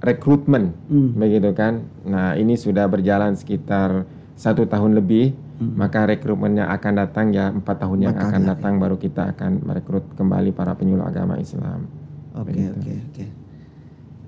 rekrutmen, 0.01 0.75
Hmm. 0.91 1.15
begitu 1.15 1.55
kan? 1.55 1.87
Nah, 2.03 2.35
ini 2.35 2.59
sudah 2.59 2.91
berjalan 2.91 3.39
sekitar 3.39 4.03
satu 4.35 4.67
tahun 4.67 4.99
lebih, 4.99 5.39
maka 5.63 6.03
rekrutmennya 6.03 6.67
akan 6.69 6.93
datang 6.99 7.31
ya 7.31 7.47
empat 7.49 7.79
tahun 7.79 7.99
yang 8.03 8.13
Hmm. 8.13 8.19
Empat 8.19 8.31
akan 8.35 8.43
datang 8.43 8.73
baru 8.77 8.99
kita 8.99 9.31
akan 9.31 9.63
merekrut 9.63 10.03
kembali 10.19 10.51
para 10.51 10.75
penyuluh 10.75 11.07
agama 11.07 11.39
Islam. 11.39 11.87
Oke, 12.35 12.51
Begitu. 12.51 12.75
oke, 12.75 12.95
oke. 13.07 13.25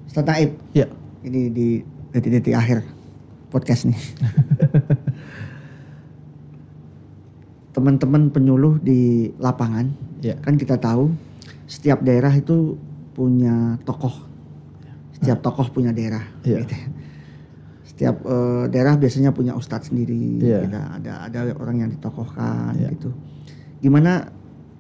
Ustaz 0.07 0.23
Naib, 0.23 0.51
Ya, 0.71 0.87
ini 1.27 1.51
di 1.51 1.69
detik-detik 2.15 2.55
akhir 2.55 2.87
podcast 3.51 3.91
nih. 3.91 3.99
Teman-teman 7.75 8.31
penyuluh 8.31 8.79
di 8.79 9.35
lapangan, 9.43 9.91
ya, 10.23 10.39
kan 10.39 10.55
kita 10.55 10.79
tahu 10.79 11.11
setiap 11.67 12.01
daerah 12.07 12.31
itu 12.31 12.79
punya 13.19 13.75
tokoh. 13.83 14.15
Setiap 15.19 15.43
tokoh 15.43 15.67
punya 15.75 15.91
daerah. 15.91 16.23
Iya. 16.47 16.63
gitu. 16.63 16.75
Setiap 17.83 18.17
eh, 18.23 18.65
daerah 18.71 18.95
biasanya 18.95 19.35
punya 19.35 19.59
ustadz 19.59 19.91
sendiri. 19.91 20.39
Iya. 20.39 20.71
gitu. 20.71 20.79
Ada 20.79 21.13
ada 21.27 21.39
orang 21.59 21.83
yang 21.83 21.91
ditokohkan 21.91 22.79
Iya. 22.79 22.95
gitu. 22.95 23.11
Gimana 23.83 24.31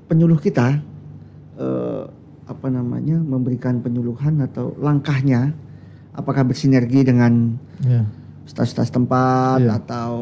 penyuluh 0.07 0.39
kita 0.39 0.79
eh, 1.59 2.05
apa 2.45 2.67
namanya 2.69 3.17
memberikan 3.19 3.81
penyuluhan 3.81 4.39
atau 4.45 4.77
langkahnya 4.77 5.57
apakah 6.13 6.45
bersinergi 6.47 7.03
dengan 7.03 7.59
ya. 7.83 8.05
Ustaz-ustaz 8.45 8.93
tempat 8.93 9.65
Iya. 9.65 9.81
atau 9.81 10.13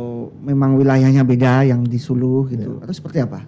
memang 0.40 0.78
wilayahnya 0.78 1.26
beda 1.26 1.66
yang 1.66 1.82
disuluh 1.82 2.46
gitu 2.48 2.78
Iya. 2.78 2.82
atau 2.86 2.94
seperti 2.94 3.18
apa? 3.18 3.40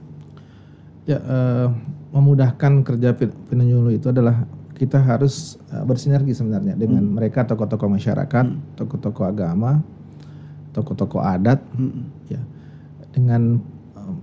Ya, 1.07 1.19
eh, 1.21 1.67
memudahkan 2.11 2.83
kerja 2.83 3.15
pen- 3.15 3.35
penyuluh 3.51 3.95
itu 3.95 4.11
adalah 4.11 4.47
kita 4.75 4.99
harus 4.99 5.57
eh, 5.71 5.85
bersinergi 5.87 6.35
sebenarnya 6.35 6.75
dengan 6.75 7.07
mereka 7.07 7.47
tokoh-tokoh 7.47 7.87
masyarakat, 7.87 8.47
tokoh-tokoh 8.75 9.25
agama, 9.25 9.79
tokoh-tokoh 10.75 11.23
adat, 11.23 11.63
Mm-mm. 11.79 12.05
ya, 12.27 12.43
dengan 13.15 13.63
eh, 13.95 14.15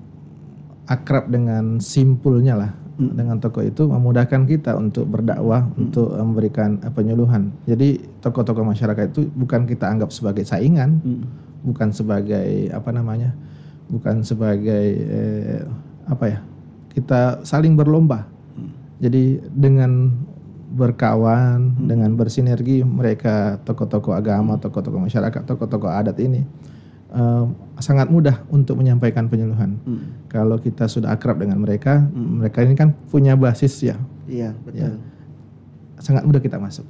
akrab 0.91 1.31
dengan 1.31 1.79
simpulnya 1.79 2.59
lah 2.59 2.71
dengan 3.09 3.37
tokoh 3.41 3.65
itu 3.65 3.89
memudahkan 3.89 4.45
kita 4.45 4.77
untuk 4.77 5.09
berdakwah, 5.09 5.65
untuk 5.75 6.13
eh, 6.13 6.21
memberikan 6.21 6.77
eh, 6.83 6.91
penyuluhan. 6.93 7.49
Jadi 7.65 7.97
tokoh-tokoh 8.21 8.61
masyarakat 8.61 9.15
itu 9.15 9.25
bukan 9.33 9.65
kita 9.65 9.89
anggap 9.89 10.13
sebagai 10.13 10.45
saingan, 10.45 11.01
Mm. 11.01 11.23
bukan 11.65 11.89
sebagai 11.89 12.69
apa 12.69 12.89
namanya 12.93 13.33
bukan 13.89 14.21
sebagai 14.21 14.85
eh, 15.01 15.61
apa 16.05 16.25
ya 16.29 16.39
kita 16.93 17.41
saling 17.41 17.73
berlomba. 17.73 18.27
Jadi 19.01 19.41
dengan 19.49 20.13
berkawan 20.71 21.75
dengan 21.83 22.15
bersinergi 22.15 22.79
mereka 22.85 23.59
tokoh-tokoh 23.67 24.15
agama 24.15 24.55
tokoh-tokoh 24.55 25.03
masyarakat 25.03 25.43
tokoh-tokoh 25.43 25.91
adat 25.91 26.15
ini 26.23 26.47
eh, 27.11 27.45
sangat 27.77 28.07
mudah 28.07 28.41
untuk 28.47 28.75
menyampaikan 28.75 29.25
penyuluhan 29.25 29.75
Mm. 29.81 30.27
kalau 30.27 30.55
kita 30.55 30.85
sudah 30.85 31.11
akrab 31.11 31.37
dengan 31.37 31.57
mereka 31.57 31.99
mereka 32.11 32.61
ini 32.61 32.73
kan 32.73 32.91
punya 33.07 33.33
basis 33.33 33.73
ya 33.81 33.97
Iya 34.25 34.53
betul. 34.59 34.95
sangat 35.97 36.23
mudah 36.23 36.39
kita 36.39 36.55
masuk 36.55 36.85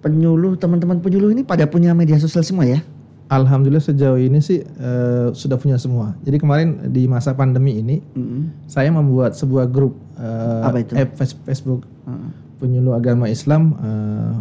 Penyuluh 0.00 0.56
teman-teman 0.56 0.96
penyuluh 0.96 1.28
ini 1.28 1.42
pada 1.42 1.68
punya 1.68 1.92
media 1.92 2.16
sosial 2.16 2.40
semua 2.40 2.64
ya? 2.64 2.80
Alhamdulillah 3.28 3.84
sejauh 3.84 4.16
ini 4.16 4.40
sih 4.40 4.58
eh, 4.58 5.28
sudah 5.30 5.54
punya 5.54 5.76
semua. 5.76 6.16
Jadi 6.20 6.34
kemarin 6.36 6.68
di 6.88 7.04
masa 7.04 7.30
pandemi 7.30 7.76
ini 7.76 8.00
Mm-mm. 8.10 8.64
saya 8.64 8.88
membuat 8.88 9.36
sebuah 9.36 9.68
grup 9.68 10.00
eh, 10.16 10.62
Apa 10.64 10.78
itu? 10.80 10.92
app 10.94 11.14
Face- 11.14 11.36
Facebook 11.38 11.84
Heeh. 12.02 12.30
penyuluh 12.56 12.96
agama 12.96 13.28
Islam 13.28 13.76
eh, 13.76 14.34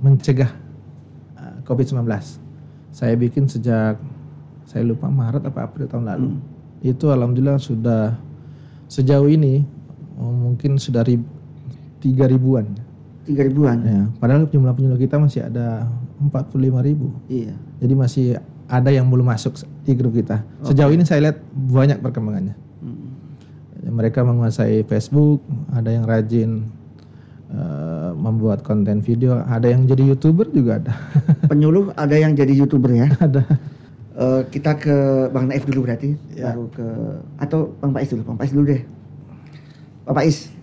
mencegah 0.00 0.54
eh, 1.34 1.56
COVID-19. 1.64 2.06
Saya 2.88 3.14
bikin 3.14 3.44
sejak 3.44 3.98
saya 4.64 4.82
lupa 4.84 5.08
Maret 5.08 5.44
apa 5.44 5.68
April 5.68 5.86
tahun 5.86 6.04
lalu. 6.08 6.30
Itu 6.84 7.12
alhamdulillah 7.12 7.60
sudah 7.60 8.16
sejauh 8.88 9.28
ini 9.28 9.64
oh, 10.20 10.32
mungkin 10.32 10.76
sudah 10.76 11.04
rib, 11.04 11.24
tiga 12.00 12.28
ribuan. 12.28 12.68
Tiga 13.24 13.40
ribuan. 13.48 13.80
Ya, 13.80 14.02
padahal 14.20 14.44
jumlah 14.52 14.76
penyuluh 14.76 15.00
kita 15.00 15.16
masih 15.16 15.48
ada 15.48 15.88
45 16.20 16.60
ribu. 16.84 17.08
Iya. 17.28 17.56
Jadi 17.80 17.94
masih 17.96 18.26
ada 18.68 18.90
yang 18.92 19.08
belum 19.08 19.28
masuk 19.28 19.60
di 19.84 19.92
grup 19.96 20.16
kita. 20.16 20.44
Sejauh 20.64 20.92
ini 20.92 21.04
saya 21.04 21.30
lihat 21.30 21.38
banyak 21.52 22.00
perkembangannya. 22.00 22.56
Mm. 22.84 23.92
Mereka 23.92 24.24
menguasai 24.24 24.84
Facebook, 24.88 25.44
ada 25.72 25.92
yang 25.92 26.08
rajin 26.08 26.68
eh, 27.52 28.10
membuat 28.16 28.64
konten 28.64 29.04
video, 29.04 29.44
ada 29.44 29.68
yang 29.68 29.84
jadi 29.84 30.16
youtuber 30.16 30.48
juga 30.48 30.80
ada. 30.80 30.92
Penyuluh 31.50 31.92
ada 31.96 32.16
yang 32.16 32.32
jadi 32.32 32.52
youtuber 32.56 32.92
ya? 32.92 33.08
ada. 33.20 33.44
Eh, 34.14 34.42
kita 34.46 34.78
ke 34.78 35.26
Bang 35.34 35.50
Naif 35.50 35.66
dulu 35.66 35.90
berarti, 35.90 36.14
Ya. 36.38 36.54
baru 36.54 36.70
ke 36.70 36.86
atau 37.34 37.74
Bang 37.82 37.90
Pais 37.90 38.06
dulu, 38.06 38.22
Bang 38.22 38.38
Pais 38.38 38.54
dulu 38.54 38.70
deh. 38.70 38.82
Pak 40.06 40.14
Pais, 40.14 40.54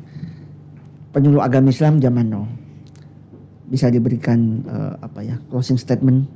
penyuluh 1.11 1.43
agama 1.43 1.67
Islam 1.67 1.99
zaman 1.99 2.31
now 2.31 2.47
bisa 3.67 3.91
diberikan 3.91 4.63
eh, 4.63 4.93
apa 5.03 5.19
ya 5.23 5.35
closing 5.51 5.75
statement 5.75 6.27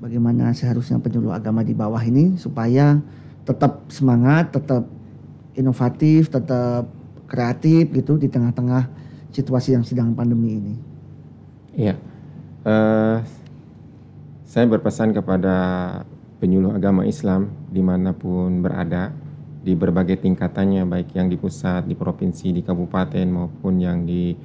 bagaimana 0.00 0.52
seharusnya 0.56 0.96
penyuluh 0.96 1.32
agama 1.32 1.60
di 1.60 1.76
bawah 1.76 2.00
ini 2.00 2.40
supaya 2.40 3.00
tetap 3.44 3.84
semangat, 3.92 4.48
tetap 4.48 4.88
inovatif, 5.52 6.32
tetap 6.32 6.88
kreatif 7.28 7.92
gitu 7.92 8.16
di 8.16 8.32
tengah-tengah 8.32 8.88
situasi 9.28 9.76
yang 9.76 9.84
sedang 9.84 10.16
pandemi 10.16 10.56
ini. 10.56 10.74
Iya. 11.76 11.94
Eh, 12.64 13.16
saya 14.48 14.64
berpesan 14.72 15.12
kepada 15.12 15.56
penyuluh 16.44 16.76
agama 16.76 17.08
Islam 17.08 17.48
di 17.72 17.80
mana 17.80 18.12
pun 18.12 18.60
berada 18.60 19.08
di 19.64 19.72
berbagai 19.72 20.20
tingkatannya 20.20 20.84
baik 20.84 21.16
yang 21.16 21.32
di 21.32 21.40
pusat, 21.40 21.88
di 21.88 21.96
provinsi, 21.96 22.52
di 22.52 22.60
kabupaten 22.60 23.24
maupun 23.24 23.80
yang 23.80 24.04
di 24.04 24.36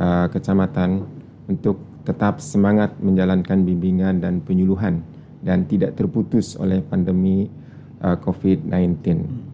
eh, 0.00 0.26
kecamatan 0.32 1.04
untuk 1.52 2.00
tetap 2.08 2.40
semangat 2.40 2.96
menjalankan 3.04 3.68
bimbingan 3.68 4.24
dan 4.24 4.40
penyuluhan 4.40 5.04
dan 5.44 5.68
tidak 5.68 5.92
terputus 5.92 6.56
oleh 6.56 6.80
pandemi 6.80 7.52
eh, 8.00 8.16
COVID-19 8.16 9.52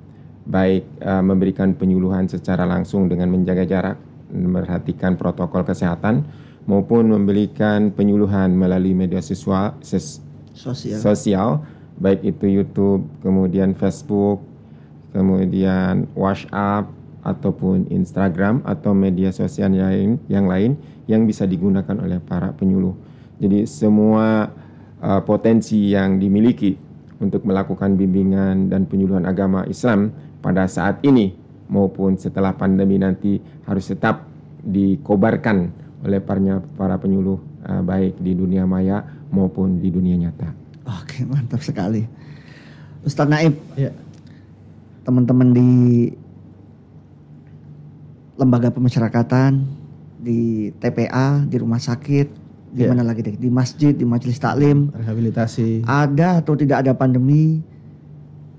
baik 0.48 1.04
uh, 1.04 1.20
memberikan 1.20 1.76
penyuluhan 1.76 2.24
secara 2.24 2.64
langsung 2.64 3.04
dengan 3.04 3.28
menjaga 3.28 3.68
jarak, 3.68 4.00
memperhatikan 4.32 5.20
protokol 5.20 5.61
kesehatan, 5.61 6.24
maupun 6.64 7.12
memberikan 7.12 7.92
penyuluhan 7.92 8.56
melalui 8.56 8.96
media 8.96 9.20
siswa, 9.20 9.76
ses- 9.84 10.24
Sosial. 10.58 10.98
sosial, 10.98 11.48
baik 11.98 12.24
itu 12.24 12.46
YouTube, 12.62 13.06
kemudian 13.20 13.74
Facebook, 13.74 14.42
kemudian 15.12 16.06
WhatsApp, 16.14 16.98
ataupun 17.28 17.90
Instagram 17.92 18.64
atau 18.64 18.96
media 18.96 19.34
sosial 19.34 19.74
yang 19.74 19.84
lain, 19.90 20.11
yang 20.32 20.46
lain 20.48 20.70
yang 21.04 21.28
bisa 21.28 21.44
digunakan 21.44 21.96
oleh 21.98 22.22
para 22.24 22.54
penyuluh. 22.56 22.96
Jadi 23.38 23.68
semua 23.68 24.50
uh, 25.02 25.20
potensi 25.22 25.92
yang 25.92 26.16
dimiliki 26.16 26.74
untuk 27.18 27.44
melakukan 27.44 27.98
bimbingan 27.98 28.70
dan 28.70 28.87
penyuluhan 28.87 29.26
agama 29.26 29.66
Islam 29.66 30.14
pada 30.40 30.70
saat 30.70 31.02
ini 31.02 31.34
maupun 31.68 32.16
setelah 32.16 32.54
pandemi 32.54 32.96
nanti 32.96 33.42
harus 33.66 33.90
tetap 33.90 34.24
dikobarkan 34.62 35.70
oleh 36.06 36.22
para 36.22 36.96
penyuluh 36.96 37.38
uh, 37.66 37.82
baik 37.82 38.18
di 38.22 38.32
dunia 38.34 38.64
maya 38.64 39.03
maupun 39.28 39.82
di 39.82 39.90
dunia 39.90 40.16
nyata. 40.16 40.57
Oke, 40.89 41.20
mantap 41.28 41.61
sekali. 41.61 42.09
Ustadz 43.05 43.28
Naib, 43.28 43.55
Ya. 43.76 43.93
teman-teman 45.05 45.53
di 45.53 45.68
lembaga 48.39 48.72
pemasyarakatan, 48.72 49.66
di 50.18 50.70
TPA, 50.80 51.45
di 51.45 51.57
rumah 51.61 51.78
sakit, 51.78 52.26
di 52.72 52.82
Iya. 52.84 52.91
mana 52.93 53.03
lagi 53.05 53.20
deh, 53.20 53.36
di 53.36 53.51
masjid, 53.53 53.93
di 53.93 54.05
majelis 54.05 54.39
taklim, 54.39 54.89
Rehabilitasi. 54.93 55.84
ada 55.84 56.41
atau 56.41 56.57
tidak 56.57 56.84
ada 56.86 56.93
pandemi, 56.95 57.61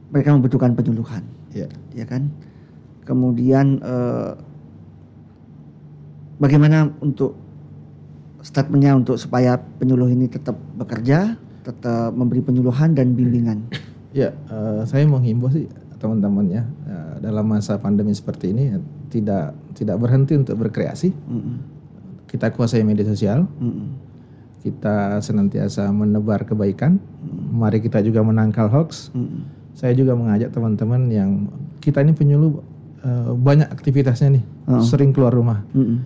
mereka 0.09 0.33
membutuhkan 0.33 0.73
penyuluhan, 0.73 1.23
Ya. 1.53 1.67
ya 1.93 2.05
kan? 2.05 2.29
Kemudian 3.05 3.81
eh, 3.81 4.31
bagaimana 6.37 6.93
untuk 7.01 7.33
statementnya 8.39 8.95
untuk 8.95 9.17
supaya 9.17 9.57
penyuluh 9.57 10.09
ini 10.11 10.29
tetap 10.29 10.55
bekerja, 10.77 11.35
tetap 11.63 12.15
memberi 12.15 12.41
penyuluhan 12.41 12.95
dan 12.95 13.13
bimbingan. 13.13 13.67
Ya, 14.09 14.33
eh, 14.49 14.81
saya 14.89 15.05
menghimbau 15.05 15.53
sih 15.53 15.69
teman-teman 15.99 16.47
ya 16.47 16.63
eh, 16.87 17.13
dalam 17.19 17.45
masa 17.45 17.75
pandemi 17.77 18.15
seperti 18.15 18.55
ini 18.55 18.63
ya, 18.73 18.77
tidak 19.11 19.45
tidak 19.75 19.95
berhenti 19.99 20.33
untuk 20.39 20.55
berkreasi. 20.57 21.11
Mm-mm. 21.11 21.55
Kita 22.25 22.53
kuasai 22.53 22.85
media 22.85 23.03
sosial, 23.03 23.45
Mm-mm. 23.57 23.89
kita 24.61 25.19
senantiasa 25.19 25.89
menebar 25.89 26.45
kebaikan. 26.45 26.97
Mari 27.51 27.83
kita 27.83 27.99
juga 28.01 28.23
menangkal 28.23 28.69
hoax. 28.71 29.11
Mm-mm. 29.13 29.45
Saya 29.75 29.95
juga 29.95 30.15
mengajak 30.15 30.51
teman-teman 30.51 31.07
yang 31.11 31.47
kita 31.83 32.01
ini 32.01 32.15
penyuluh 32.15 32.59
eh, 33.03 33.31
banyak 33.35 33.69
aktivitasnya 33.69 34.39
nih, 34.39 34.45
Oh. 34.69 34.85
sering 34.85 35.09
keluar 35.09 35.33
rumah. 35.33 35.65
Mm-mm. 35.73 36.05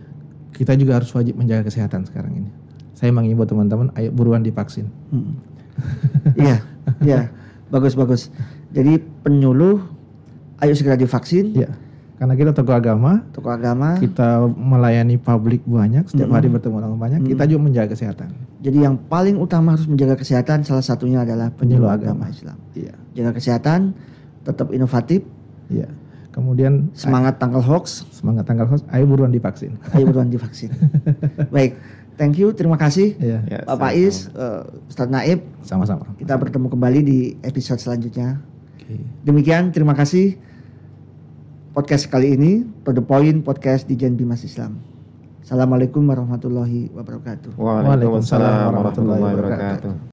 Kita 0.55 0.71
juga 0.77 1.01
harus 1.01 1.09
wajib 1.11 1.35
menjaga 1.35 1.67
kesehatan 1.67 2.05
sekarang 2.07 2.33
ini. 2.45 2.51
Saya 2.93 3.09
mengimbau 3.09 3.43
teman-teman, 3.43 3.89
ayo 3.93 4.09
buruan 4.09 4.41
divaksin. 4.41 4.87
Mm. 5.09 5.33
Iya, 6.37 6.57
iya, 7.01 7.19
bagus 7.67 7.93
bagus. 7.93 8.29
Jadi 8.69 9.01
penyuluh, 9.21 9.81
ayo 10.61 10.73
segera 10.73 10.93
divaksin. 10.93 11.53
Ya, 11.53 11.73
karena 12.17 12.37
kita 12.37 12.51
tokoh 12.53 12.77
agama, 12.77 13.25
Tokoh 13.33 13.49
agama. 13.49 13.97
kita 13.97 14.45
melayani 14.47 15.17
publik 15.17 15.65
banyak, 15.65 16.05
setiap 16.07 16.29
hari 16.31 16.47
bertemu 16.47 16.75
orang 16.77 16.93
banyak, 16.95 17.19
kita 17.27 17.43
juga 17.45 17.61
menjaga 17.65 17.97
kesehatan. 17.97 18.29
Jadi 18.61 18.77
yang 18.79 18.95
paling 18.95 19.35
utama 19.35 19.73
harus 19.75 19.89
menjaga 19.89 20.15
kesehatan 20.15 20.61
salah 20.63 20.85
satunya 20.85 21.25
adalah 21.25 21.49
penyuluh 21.51 21.89
agama 21.89 22.29
Islam. 22.29 22.55
Iya, 22.77 22.93
Jaga 23.13 23.31
kesehatan, 23.35 23.93
tetap 24.45 24.69
inovatif, 24.69 25.25
iya. 25.67 25.89
Kemudian 26.33 26.89
semangat 26.97 27.37
tangkal 27.37 27.61
hoax, 27.61 28.09
semangat 28.09 28.49
tanggal 28.49 28.65
host, 28.65 28.81
ayo 28.89 29.05
buruan 29.05 29.29
divaksin. 29.29 29.77
ayo 29.93 30.09
buruan 30.09 30.33
divaksin. 30.33 30.73
Baik, 31.53 31.77
thank 32.15 32.35
you, 32.37 32.51
terima 32.51 32.75
kasih 32.75 33.15
Iya, 33.17 33.39
Ya, 33.45 33.59
Bapak 33.63 33.91
sama-sama. 33.91 34.07
Is, 34.07 34.15
eh, 34.31 34.61
Ustadz 34.89 35.11
Naib. 35.11 35.39
sama-sama. 35.61 36.03
Kita 36.15 36.33
bertemu 36.35 36.67
kembali 36.69 36.99
di 37.01 37.19
episode 37.41 37.79
selanjutnya. 37.79 38.41
Oke. 38.77 38.99
Demikian, 39.23 39.71
terima 39.71 39.93
kasih 39.93 40.37
podcast 41.73 42.05
kali 42.07 42.37
ini, 42.37 42.51
To 42.85 42.93
The 42.93 43.01
Point 43.01 43.41
Podcast 43.41 43.89
di 43.89 43.97
Jan 43.97 44.13
Bimas 44.13 44.45
Islam. 44.45 44.77
Assalamualaikum 45.43 46.07
warahmatullahi 46.07 46.87
wabarakatuh. 46.95 47.59
Waalaikumsalam 47.59 48.71
warahmatullahi 48.71 49.21
wabarakatuh. 49.21 49.93